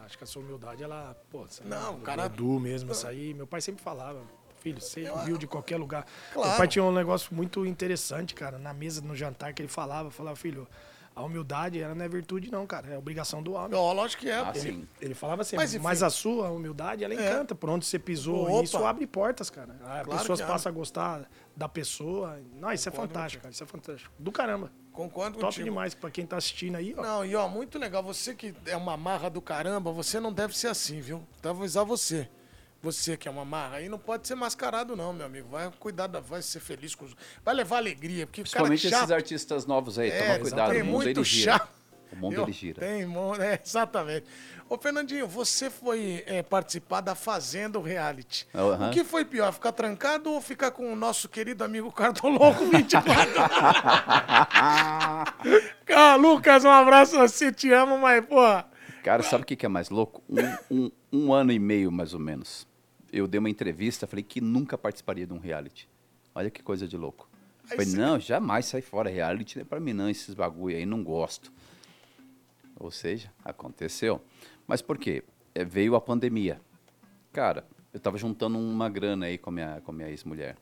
[0.04, 3.34] Acho que a sua humildade, ela, pô, Não, é cara- Edu mesmo, isso aí.
[3.34, 4.22] Meu pai sempre falava,
[4.64, 6.06] filho, você viu de qualquer lugar.
[6.34, 6.50] Claro.
[6.50, 10.10] Meu pai tinha um negócio muito interessante, cara, na mesa, no jantar, que ele falava,
[10.10, 10.66] falava, filho,
[11.16, 13.78] a humildade, ela não é virtude, não, cara, é obrigação do homem.
[13.78, 14.38] Ó, lógico que é.
[14.40, 14.88] Ah, sim.
[15.00, 17.18] Ele falava assim, Mas, mas, a sua humildade, ela É.
[17.18, 17.54] encanta.
[17.54, 18.64] Por onde você pisou, Opa.
[18.64, 19.74] isso abre portas, cara.
[19.82, 22.40] As Claro pessoas passam a gostar da pessoa.
[22.60, 23.52] Não, isso é fantástico, cara.
[23.54, 24.12] Isso é fantástico.
[24.18, 24.72] Do caramba.
[24.92, 25.66] Concordo Top contigo.
[25.66, 27.02] demais pra quem tá assistindo aí, ó.
[27.02, 28.02] Não, e ó, muito legal.
[28.04, 31.22] Você que é uma marra do caramba, você não deve ser assim, viu?
[31.40, 32.28] Então eu vou avisar você.
[32.84, 35.48] Você que é uma marra aí não pode ser mascarado, não, meu amigo.
[35.50, 37.16] Vai cuidar, da, vai ser feliz com os.
[37.44, 39.00] Vai levar alegria, porque cara Principalmente chato.
[39.04, 41.54] esses artistas novos aí, É, toma cuidado, tem o mundo muito ele gira.
[41.54, 41.70] chato.
[42.12, 42.44] O mundo Viu?
[42.44, 42.80] ele gira.
[42.82, 43.04] Tem,
[43.42, 44.26] é, exatamente.
[44.70, 48.46] Ô, Fernandinho, você foi é, participar da Fazenda Reality.
[48.54, 48.90] Aham.
[48.90, 53.34] O que foi pior, ficar trancado ou ficar com o nosso querido amigo Cartoloco 24?
[55.86, 58.36] Cara, Lucas, um abraço você, te amo, mas, pô.
[59.04, 60.22] Cara, sabe o que que é mais louco?
[60.30, 62.68] Um, um- um ano e meio, mais ou menos.
[63.14, 65.88] Eu dei uma entrevista, falei que nunca participaria de um reality.
[66.34, 67.30] Olha que coisa de louco.
[67.66, 69.08] Aí falei, você- não, jamais sai fora.
[69.08, 71.52] Reality não é pra mim não, esses bagulho aí, não gosto.
[72.80, 74.20] Ou seja, aconteceu.
[74.66, 75.24] Mas por quê?
[75.54, 76.60] É, veio a pandemia.
[77.32, 80.58] Cara, eu tava juntando uma grana aí com a minha, com a minha ex-mulher,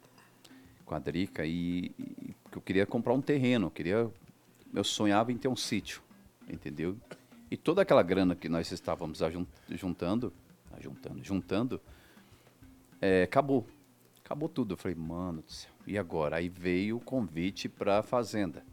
[0.85, 4.11] com a Drica, e, e eu queria comprar um terreno, eu queria...
[4.73, 6.01] Eu sonhava em ter um sítio,
[6.49, 6.97] entendeu?
[7.49, 10.33] E toda aquela grana que nós estávamos juntando,
[10.79, 11.81] juntando, juntando,
[13.01, 13.67] é, acabou.
[14.23, 14.73] Acabou tudo.
[14.73, 16.37] Eu falei, mano do céu, e agora?
[16.37, 18.63] Aí veio o convite para a fazenda.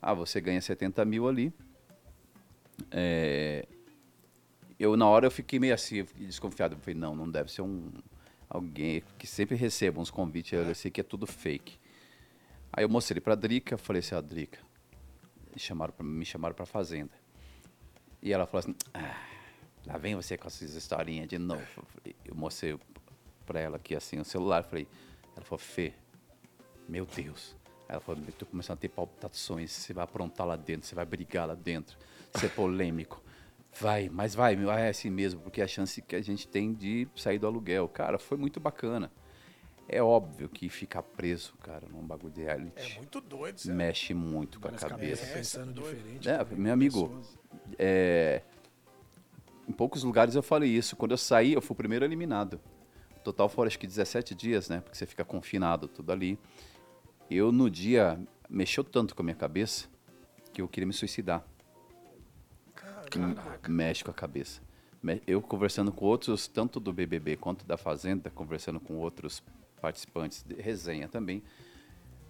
[0.00, 1.52] Ah, você ganha 70 mil ali.
[2.90, 3.66] É,
[4.78, 6.74] eu, na hora, eu fiquei meio assim, desconfiado.
[6.74, 7.90] Eu falei, não, não deve ser um
[8.48, 10.52] alguém que sempre receba uns convites.
[10.52, 11.78] Eu sei que é tudo fake.
[12.72, 14.58] Aí eu mostrei pra Drica, falei assim, ó, Drica,
[15.56, 17.12] chamaram me chamaram pra fazenda.
[18.22, 19.20] E ela falou assim, ah,
[19.86, 21.84] lá vem você com essas historinhas de novo.
[22.24, 22.78] Eu mostrei
[23.50, 24.86] pra ela aqui assim o celular, falei,
[25.36, 25.92] ela falou, Fê,
[26.88, 27.56] meu Deus.
[27.88, 31.48] Ela falou, tô começando a ter palpitações, você vai aprontar lá dentro, você vai brigar
[31.48, 31.98] lá dentro,
[32.36, 33.20] ser polêmico.
[33.80, 37.08] Vai, mas vai, vai assim mesmo, porque é a chance que a gente tem de
[37.16, 37.88] sair do aluguel.
[37.88, 39.10] Cara, foi muito bacana.
[39.88, 43.72] É óbvio que ficar preso, cara, num bagulho de reality, É muito doido, você.
[43.72, 44.88] mexe muito com a cabeça.
[44.88, 45.96] cabeças pensando doido.
[45.96, 46.28] diferente.
[46.28, 47.20] É, meu amigo,
[47.76, 48.42] é,
[49.68, 50.94] em poucos lugares eu falei isso.
[50.94, 52.60] Quando eu saí, eu fui o primeiro eliminado.
[53.24, 54.80] Total foram acho que 17 dias, né?
[54.80, 56.38] Porque você fica confinado, tudo ali.
[57.30, 58.18] Eu, no dia,
[58.48, 59.88] mexeu tanto com a minha cabeça
[60.52, 61.44] que eu queria me suicidar.
[62.74, 63.70] Caraca.
[63.70, 64.60] Mexe com a cabeça.
[65.26, 69.42] Eu conversando com outros, tanto do BBB quanto da Fazenda, conversando com outros
[69.80, 71.42] participantes de resenha também,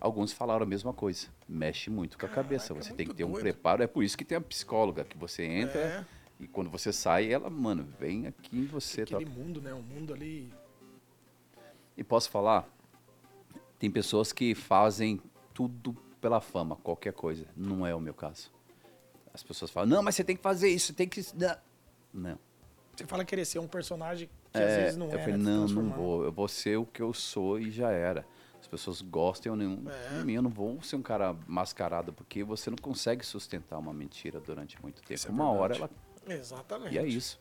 [0.00, 1.26] alguns falaram a mesma coisa.
[1.48, 2.68] Mexe muito com a cabeça.
[2.68, 3.42] Caraca, Você é tem que ter um doido.
[3.42, 3.82] preparo.
[3.82, 6.04] É por isso que tem a psicóloga, que você entra É.
[6.38, 9.04] e quando você sai, ela, mano, vem aqui em você.
[9.04, 9.16] Tá?
[9.16, 9.74] Aquele mundo, né?
[9.74, 10.52] Um mundo ali.
[11.96, 12.68] E posso falar?
[13.78, 15.20] Tem pessoas que fazem
[15.54, 17.46] tudo pela fama, qualquer coisa.
[17.56, 18.50] Não é o meu caso.
[19.32, 21.20] As pessoas falam, não, mas você tem que fazer isso, tem que.
[22.12, 22.38] Não.
[22.96, 25.22] Você fala querer ser um personagem que às É, vezes não eu é.
[25.22, 25.66] falei, né?
[25.66, 26.24] Te não, não vou.
[26.24, 28.26] Eu vou ser o que eu sou e já era.
[28.60, 30.22] As pessoas gostem ou não É.
[30.22, 30.34] mim.
[30.34, 34.80] Eu não vou ser um cara mascarado, porque você não consegue sustentar uma mentira durante
[34.82, 35.14] muito tempo.
[35.14, 35.94] Isso é uma hora verdade.
[36.26, 36.36] ela.
[36.38, 36.94] Exatamente.
[36.94, 37.40] E é isso.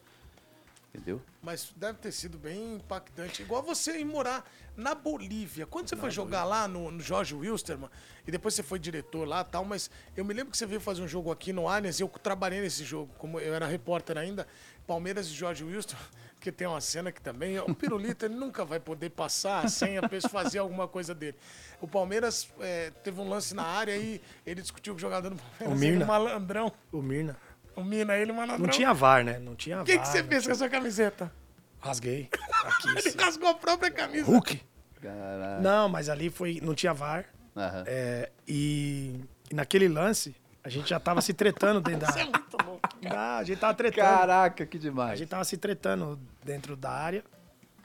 [0.93, 1.21] Entendeu?
[1.41, 3.43] Mas deve ter sido bem impactante.
[3.43, 4.43] Igual você ir morar
[4.75, 5.67] na Bolívia.
[5.67, 7.89] Quando você foi jogar lá no, no Jorge Wilstermann,
[8.25, 10.81] e depois você foi diretor lá e tal, mas eu me lembro que você veio
[10.81, 14.17] fazer um jogo aqui no Allianz, e eu trabalhei nesse jogo, como eu era repórter
[14.17, 14.47] ainda,
[14.87, 16.07] Palmeiras e Jorge Wilstermann,
[16.41, 20.09] que tem uma cena que também, o Pirulito ele nunca vai poder passar sem a
[20.09, 21.37] pessoa fazer alguma coisa dele.
[21.81, 25.35] O Palmeiras é, teve um lance na área e ele discutiu com o jogador do
[25.35, 26.05] Palmeiras, O ele Mirna.
[26.05, 27.37] malandrão, O Mirna.
[27.79, 28.59] O Mina, ele malandrão.
[28.59, 29.39] Não tinha VAR, né?
[29.39, 30.01] Não tinha O que, VAR.
[30.05, 31.31] que você fez com a sua camiseta?
[31.79, 32.29] Rasguei.
[32.65, 34.25] Aqui, Ele rasgou a própria camisa.
[34.25, 34.61] Hulk.
[35.01, 35.61] Caralho.
[35.63, 36.59] Não, mas ali foi.
[36.61, 37.25] Não tinha VAR.
[37.55, 37.83] Aham.
[37.87, 39.15] É, e,
[39.49, 42.09] e naquele lance, a gente já tava se tretando dentro da.
[42.09, 42.89] Isso é muito louco.
[43.09, 44.05] Ah, a gente tava tretando.
[44.07, 45.17] Caraca, que A demais.
[45.19, 47.23] gente tava se tretando dentro da área.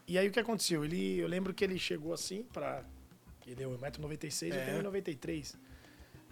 [0.09, 0.84] E aí o que aconteceu?
[0.84, 2.82] Ele, eu lembro que ele chegou assim pra.
[3.47, 4.61] Ele é 1,96m, É.
[4.61, 5.55] eu tenho 1,93m.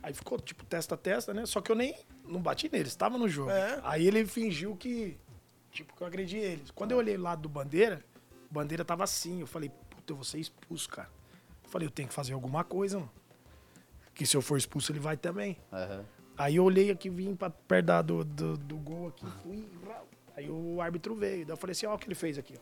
[0.03, 1.47] Aí ficou, tipo, testa a testa, né?
[1.47, 1.95] Só que eu nem.
[2.27, 3.51] Não bati nele, estava no jogo.
[3.51, 3.81] É.
[3.85, 5.17] Aí ele fingiu que.
[5.71, 6.63] Tipo, que eu agredi ele.
[6.75, 8.05] Quando eu olhei o lado do bandeira,
[8.51, 9.41] o bandeira tava assim.
[9.41, 11.09] Eu falei, puta, eu vou ser expulso, cara.
[11.65, 13.11] Eu falei, eu tenho que fazer alguma coisa, mano.
[14.15, 15.57] Que se eu for expulso, ele vai também.
[15.73, 16.05] Aham.
[16.37, 19.67] Aí eu olhei aqui, vim pra perto da- do, do, do gol aqui, fui.
[20.37, 21.47] Aí o árbitro veio.
[21.47, 22.55] Daí eu falei assim, ó o que ele fez aqui.
[22.57, 22.61] ó.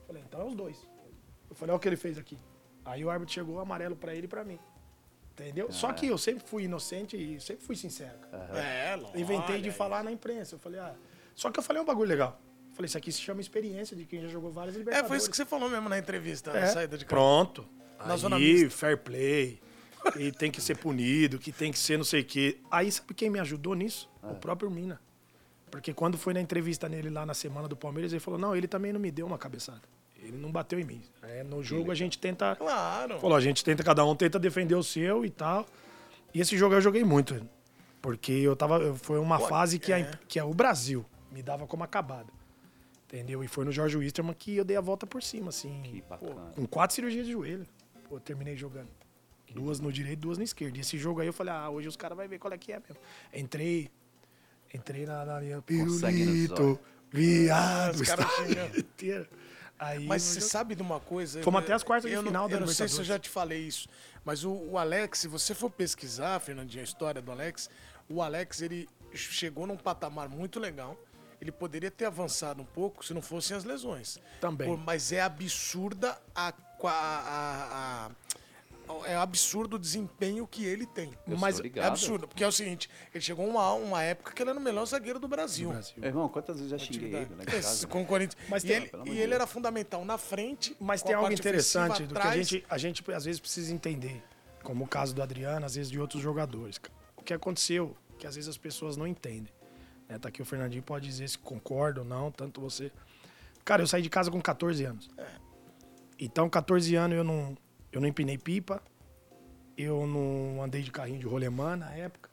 [0.00, 0.86] Eu falei, então é os dois.
[1.50, 2.38] Eu falei, ó o que ele fez aqui.
[2.84, 4.58] Aí o árbitro chegou amarelo pra ele e pra mim.
[5.38, 5.70] Entendeu?
[5.70, 8.18] Só que eu sempre fui inocente e sempre fui sincero.
[8.30, 8.58] cara.
[8.58, 9.18] É, lógico.
[9.18, 10.56] Inventei de falar na imprensa.
[10.56, 10.94] Eu falei, ah.
[11.34, 12.40] Só que eu falei um bagulho legal.
[12.70, 15.08] Eu falei, isso aqui se chama experiência de quem já jogou várias É, Libertadores.
[15.08, 17.14] foi isso que você falou mesmo na entrevista, na É, saída de campo.
[17.14, 17.68] Pronto.
[18.04, 18.70] Na zona Aí, mista.
[18.78, 19.60] fair play.
[20.12, 22.58] Que tem que ser punido, que tem que ser não sei o quê.
[22.70, 24.08] Aí, sabe quem me ajudou nisso?
[24.22, 25.00] O próprio Mina.
[25.70, 28.66] Porque quando foi na entrevista nele lá na semana do Palmeiras, ele falou: não, ele
[28.68, 29.82] também não me deu uma cabeçada.
[30.18, 31.02] Ele não bateu em mim.
[31.22, 32.56] É, no jogo a gente tenta.
[32.56, 33.18] Claro.
[33.20, 35.64] Falou, a gente tenta, cada um tenta defender o seu e tal.
[36.34, 37.40] E esse jogo eu joguei muito.
[38.02, 38.94] Porque eu tava.
[38.96, 40.10] Foi uma Pô, fase que, a- é.
[40.28, 42.32] que a- o Brasil me dava como acabado.
[43.06, 43.42] Entendeu?
[43.42, 45.80] E foi no Jorge Wisterman que eu dei a volta por cima, assim.
[45.82, 46.52] Que pô, bacana.
[46.54, 47.66] com quatro cirurgias de joelho.
[48.08, 48.88] Pô, eu terminei jogando.
[49.54, 50.76] Duas no direito, duas na esquerda.
[50.76, 52.70] E esse jogo aí eu falei, ah, hoje os caras vão ver qual é que
[52.70, 52.96] é mesmo.
[53.32, 53.90] Entrei.
[54.74, 55.62] Entrei na, na linha.
[55.62, 56.78] Pirulito,
[57.10, 57.94] viado.
[57.94, 58.26] Os caras
[58.76, 59.26] inteiro.
[59.78, 61.42] Aí, Mas você sabe de uma coisa?
[61.42, 63.04] Fomos Eu- até as quartas de eu não- final da Eu não sei se eu
[63.04, 63.88] já te falei isso,
[64.24, 67.70] mas o, o Alex, se você for pesquisar, Fernandinho, a história do Alex,
[68.08, 70.96] o Alex, ele chegou num patamar muito legal.
[71.40, 74.18] Ele poderia ter avançado um pouco se não fossem as lesões.
[74.40, 74.66] Também.
[74.68, 77.68] Por- mas é absurda a, qua- a-
[78.06, 78.10] a-
[79.04, 81.12] é absurdo o desempenho que ele tem.
[81.26, 84.50] Eu mas é absurdo, porque é o seguinte, ele chegou uma, uma época que ele
[84.50, 85.70] era o melhor zagueiro do Brasil.
[85.70, 85.94] Brasil.
[85.96, 87.86] Meu irmão, quantas vezes eu já xinguei ele casa?
[87.86, 88.40] com o Corinthians.
[88.48, 90.76] Mas e tem- ele, e ele era fundamental na frente.
[90.80, 94.22] Mas tem algo interessante do que a gente, a gente às vezes precisa entender,
[94.62, 96.80] como o caso do Adriano, às vezes de outros jogadores.
[97.16, 99.52] O que aconteceu, que às vezes as pessoas não entendem.
[100.08, 100.18] Né?
[100.18, 102.90] Tá aqui o Fernandinho pode dizer se concorda ou não, tanto você.
[103.64, 105.10] Cara, eu saí de casa com 14 anos.
[106.18, 107.56] Então, 14 anos eu não,
[107.98, 108.80] eu não empinei pipa,
[109.76, 112.30] eu não andei de carrinho de rolemã na época.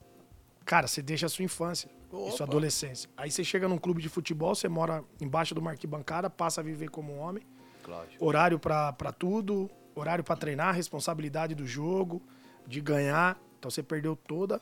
[0.63, 2.32] Cara, você deixa a sua infância e Opa.
[2.38, 3.09] sua adolescência.
[3.18, 6.63] Aí você chega num clube de futebol, você mora embaixo de uma arquibancada, passa a
[6.63, 7.43] viver como um homem
[7.88, 8.24] Lógico.
[8.24, 12.22] horário pra pra tudo, horário pra treinar, responsabilidade do jogo,
[12.68, 13.39] de ganhar.
[13.57, 14.61] Então você perdeu toda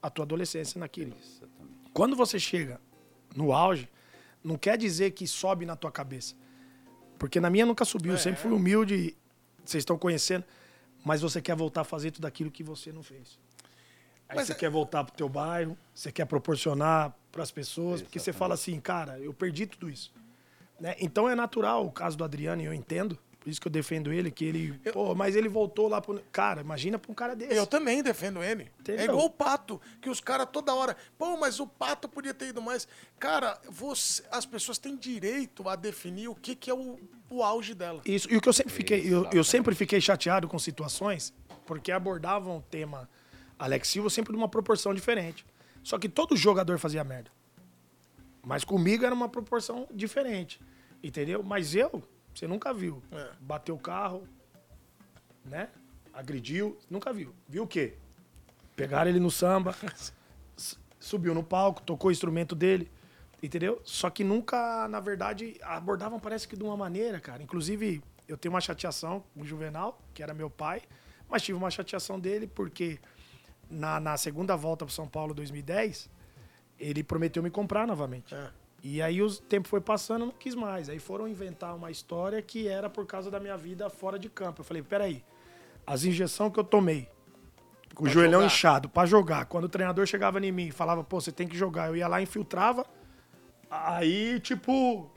[0.00, 1.16] a tua adolescência naquilo.
[1.20, 1.90] Exatamente.
[1.92, 2.80] Quando você chega
[3.34, 3.88] no auge,
[4.42, 6.36] não quer dizer que sobe na tua cabeça.
[7.18, 9.16] Porque na minha nunca subiu, eu sempre fui humilde,
[9.70, 10.44] vocês estão conhecendo,
[11.04, 13.38] mas você quer voltar a fazer tudo aquilo que você não fez.
[14.28, 18.02] Aí Mas você é- quer voltar pro teu bairro, você quer proporcionar para as pessoas,
[18.02, 20.12] porque você fala assim, cara, eu perdi tudo isso.
[20.78, 20.94] Né?
[21.00, 24.12] Então é natural o caso do Adriano, e eu entendo, por isso que eu defendo
[24.12, 26.20] ele, que ele, pô, mas ele voltou lá pro...
[26.30, 27.54] Cara, imagina pra um cara desse.
[27.54, 28.70] Eu também defendo ele.
[28.80, 29.00] Entendeu?
[29.02, 30.96] É igual o Pato, que os caras toda hora.
[31.16, 32.86] Pô, mas o Pato podia ter ido mais.
[33.18, 36.98] Cara, você- as pessoas têm direito a definir o que, que é o,
[37.30, 38.00] o auge dela.
[38.04, 41.32] Isso, e o que eu sempre fiquei, eu, eu sempre fiquei chateado com situações,
[41.66, 43.08] porque abordavam o tema
[43.58, 45.44] Alex Silva sempre numa proporção diferente.
[45.82, 47.30] Só que todo jogador fazia merda.
[48.42, 50.60] Mas comigo era uma proporção diferente.
[51.02, 51.42] Entendeu?
[51.42, 52.02] Mas eu,
[52.34, 53.02] você nunca viu.
[53.12, 53.30] É.
[53.40, 54.26] Bateu o carro,
[55.44, 55.68] né?
[56.12, 57.34] Agrediu, nunca viu.
[57.48, 57.94] Viu o quê?
[58.74, 59.74] Pegaram ele no samba,
[60.98, 62.90] subiu no palco, tocou o instrumento dele,
[63.42, 63.80] entendeu?
[63.84, 67.42] Só que nunca, na verdade, abordavam parece que de uma maneira, cara.
[67.42, 70.82] Inclusive, eu tenho uma chateação com o Juvenal, que era meu pai,
[71.28, 72.98] mas tive uma chateação dele porque
[73.70, 76.10] na, na segunda volta para São Paulo 2010,
[76.78, 78.34] ele prometeu me comprar novamente.
[78.34, 78.50] É.
[78.82, 80.88] E aí o tempo foi passando, não quis mais.
[80.88, 84.60] Aí foram inventar uma história que era por causa da minha vida fora de campo.
[84.60, 85.24] Eu falei, peraí,
[85.86, 87.08] as injeções que eu tomei,
[87.94, 88.46] com o joelhão jogar.
[88.46, 91.56] inchado, pra jogar, quando o treinador chegava em mim e falava, pô, você tem que
[91.56, 92.86] jogar, eu ia lá e infiltrava.
[93.70, 95.10] Aí, tipo,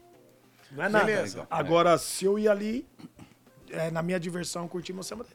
[0.72, 1.06] não é nada.
[1.06, 1.48] Beleza.
[1.50, 2.86] Agora, se eu ia ali,
[3.70, 5.26] é, na minha diversão, curtir meu samba.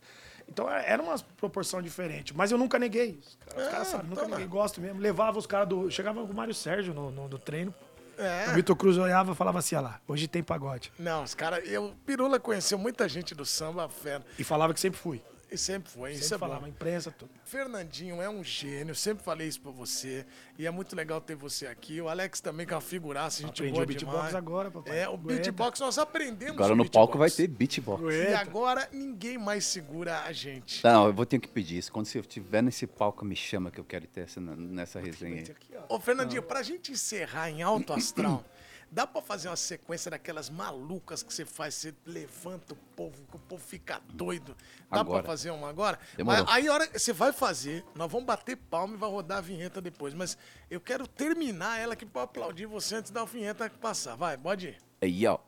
[0.49, 2.35] Então é- era uma proporção diferente.
[2.37, 3.19] Mas eu nunca neguei.
[3.21, 4.47] Os caras, os É, caras sabem, nunca neguei.
[4.47, 5.01] Gosto mesmo.
[5.01, 5.91] Levava os caras do.
[5.91, 7.75] Chegava com o Mário Sérgio no, no, no treino.
[8.19, 8.51] É.
[8.51, 10.93] O Vitor Cruz olhava e falava assim: olha lá, hoje tem pagode.
[10.99, 11.69] Não, os caras.
[11.69, 14.25] Eu, Pirula conheceu muita gente do samba, fera.
[14.39, 15.21] E falava que sempre fui.
[15.51, 16.13] E sempre foi.
[16.13, 16.67] isso Sempre é falava, bom.
[16.67, 17.31] imprensa, tudo.
[17.45, 20.27] Fernandinho é um gênio, sempre falei isso pra você.
[20.59, 22.01] E é muito legal ter você aqui.
[22.01, 24.35] O Alex também, que é uma figuraça, gente Aprendi boa o beatbox demais.
[24.35, 24.99] agora, papai.
[25.01, 25.35] É, o Aguenta.
[25.35, 27.37] beatbox, nós aprendemos Agora no palco vai beatbox.
[27.37, 28.03] ter beatbox.
[28.03, 28.39] E Aguenta.
[28.41, 30.83] agora ninguém mais segura a gente.
[30.83, 31.93] Não, eu vou ter que pedir isso.
[31.93, 35.43] Quando você estiver nesse palco, me chama que eu quero ter essa, nessa resenha aí.
[35.51, 35.75] Aqui.
[35.89, 38.45] Ô, Fernandinho, pra gente encerrar em alto astral,
[38.91, 43.37] dá pra fazer uma sequência daquelas malucas que você faz, você levanta o povo, que
[43.37, 44.57] o povo fica doido.
[44.91, 45.23] Dá Agora.
[45.23, 45.99] pra fazer uma agora?
[46.17, 46.45] Demorou.
[46.45, 49.39] Mas aí a hora que você vai fazer, nós vamos bater palma e vai rodar
[49.39, 50.15] a vinheta depois.
[50.15, 50.37] Mas
[50.71, 54.17] eu quero terminar ela aqui pra aplaudir você antes da vinheta passar.
[54.17, 54.79] Vai, pode ir.
[55.01, 55.39] Aí, ó.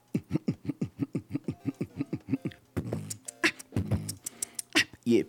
[5.09, 5.25] Yeah.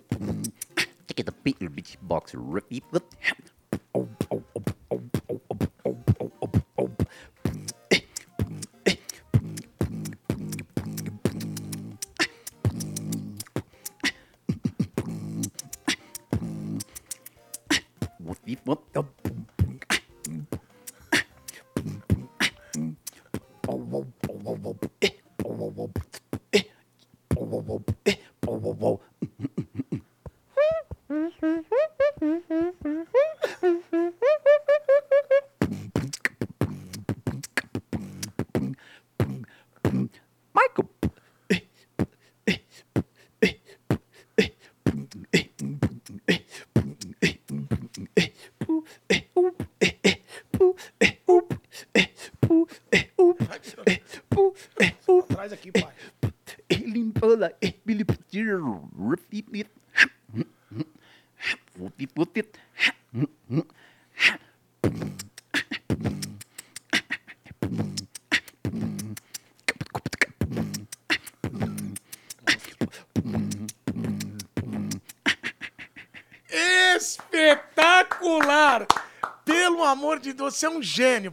[1.07, 2.33] Take the beat, beatbox,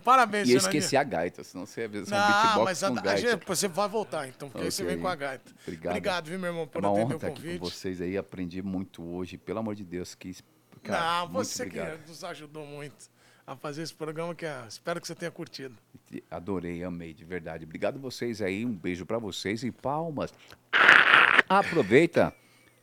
[0.06, 2.82] Parabéns, E eu esqueci a gaita, senão você ia ver só um Não, beatbox mas
[2.84, 5.52] a, com a gente, você vai voltar, então, porque aí você vem com a gaita.
[5.66, 6.26] Obrigado.
[6.28, 7.60] viu, meu irmão, É por uma atender o estar aqui com convite.
[7.60, 10.32] vocês aí, aprendi muito hoje, pelo amor de Deus, que
[10.84, 12.06] cara, Não, você que obrigado.
[12.06, 13.10] nos ajudou muito
[13.44, 15.74] a fazer esse programa, que é- espero que você tenha curtido.
[16.30, 17.64] Adorei, amei, de verdade.
[17.64, 20.32] Obrigado vocês aí, um beijo pra vocês e palmas.
[21.48, 22.32] Aproveita.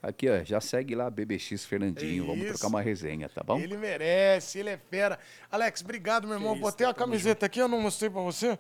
[0.04, 3.58] Aqui, ó, já segue lá BBX Fernandinho, vamos trocar uma resenha, tá bom?
[3.58, 5.18] Ele merece, ele é fera.
[5.50, 6.52] Alex, obrigado, meu irmão.
[6.54, 8.60] isso, Botei a tamo camiseta aqui, eu não mostrei pra você.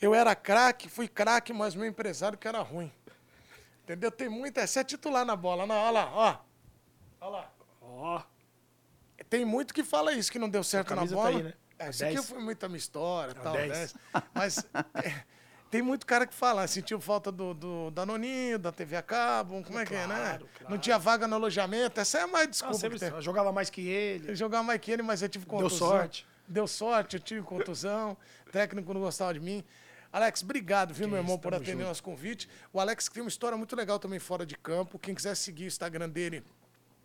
[0.00, 2.92] Eu era craque, fui craque, mas meu empresário que era ruim.
[3.82, 4.12] Entendeu?
[4.12, 4.64] Tem muita.
[4.64, 5.66] Você é titular na bola.
[5.66, 6.38] Não, olha lá, ó.
[7.22, 7.52] Olha lá.
[7.82, 8.22] Ó,
[9.28, 11.28] Tem muito que fala isso, que não deu certo na tá bola.
[11.30, 11.54] aí, né?
[11.76, 12.28] É, A isso aqui 10.
[12.28, 13.68] foi muita minha história, tal, 10.
[13.72, 13.94] 10.
[14.32, 14.58] Mas
[15.02, 15.24] é,
[15.70, 19.78] tem muito cara que fala, sentiu falta do, do Danoninho, da TV a cabo, como
[19.78, 20.16] é que é, né?
[20.16, 20.48] Claro.
[20.68, 24.30] Não tinha vaga no alojamento, essa é a mais desculpa eu jogava mais que ele.
[24.30, 25.88] Eu jogava mais que ele, mas eu tive Deu contusão.
[25.88, 26.26] sorte.
[26.46, 28.16] Deu sorte, eu tive contusão.
[28.46, 29.62] O técnico não gostava de mim.
[30.10, 31.84] Alex, obrigado, viu, Que meu irmão, isso, por atender junto.
[31.84, 32.48] nosso convite.
[32.72, 34.98] O Alex tem uma história muito legal também fora de campo.
[34.98, 36.42] Quem quiser seguir o Instagram dele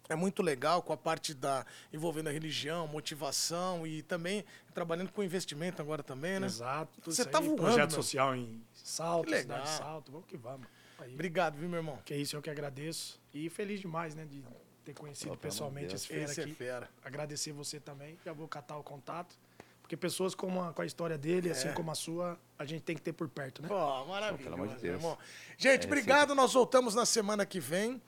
[0.10, 4.43] é muito legal com a parte da envolvendo a religião, motivação e também
[4.74, 6.47] trabalhando com investimento agora também, né?
[6.47, 6.91] Exato.
[7.01, 8.01] tudo Você tá aí, voando, Projeto meu.
[8.04, 10.12] social em Salto, cidade de Salto.
[10.12, 10.68] Vamos que vamos.
[10.99, 11.14] Aí.
[11.14, 11.99] Obrigado, viu, meu irmão?
[12.06, 13.20] Que é isso, eu que agradeço.
[13.34, 14.43] E feliz demais, né, de
[14.86, 16.54] ter conhecido de pessoalmente esse fera Esse é aqui.
[16.54, 16.89] fera.
[17.04, 18.18] Agradecer você também.
[18.26, 19.36] Já vou catar o contato.
[19.82, 22.95] Porque pessoas com a, com a história dele, assim como a sua, a gente tem
[22.95, 23.68] que ter por perto, né?
[23.68, 24.43] Pô, maravilha.
[24.43, 24.95] Pelo amor de meu Deus.
[24.95, 25.18] irmão.
[25.58, 26.34] Gente, É, obrigado.
[26.34, 28.01] Nós voltamos na semana que vem.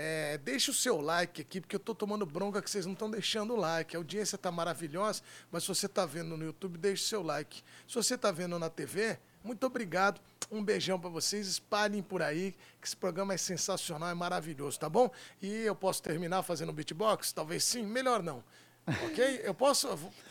[0.00, 3.10] É, deixa o seu like aqui, porque eu tô tomando bronca que vocês não estão
[3.10, 3.96] deixando o like.
[3.96, 7.64] A audiência tá maravilhosa, mas se você tá vendo no YouTube, deixa o seu like.
[7.88, 10.20] Se você tá vendo na TV, muito obrigado.
[10.52, 11.48] Um beijão pra vocês.
[11.48, 15.10] Espalhem por aí, que esse programa é sensacional, é maravilhoso, tá bom?
[15.42, 17.32] E eu posso terminar fazendo beatbox?
[17.32, 18.44] Talvez sim, melhor não.
[18.86, 19.40] Ok?
[19.42, 19.88] Eu posso.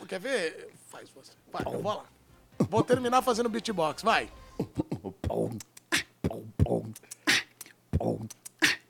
[0.07, 0.69] Quer ver?
[0.89, 1.33] Faz você.
[1.51, 2.05] Vai, eu vou lá.
[2.69, 4.31] Vou terminar fazendo beatbox, vai.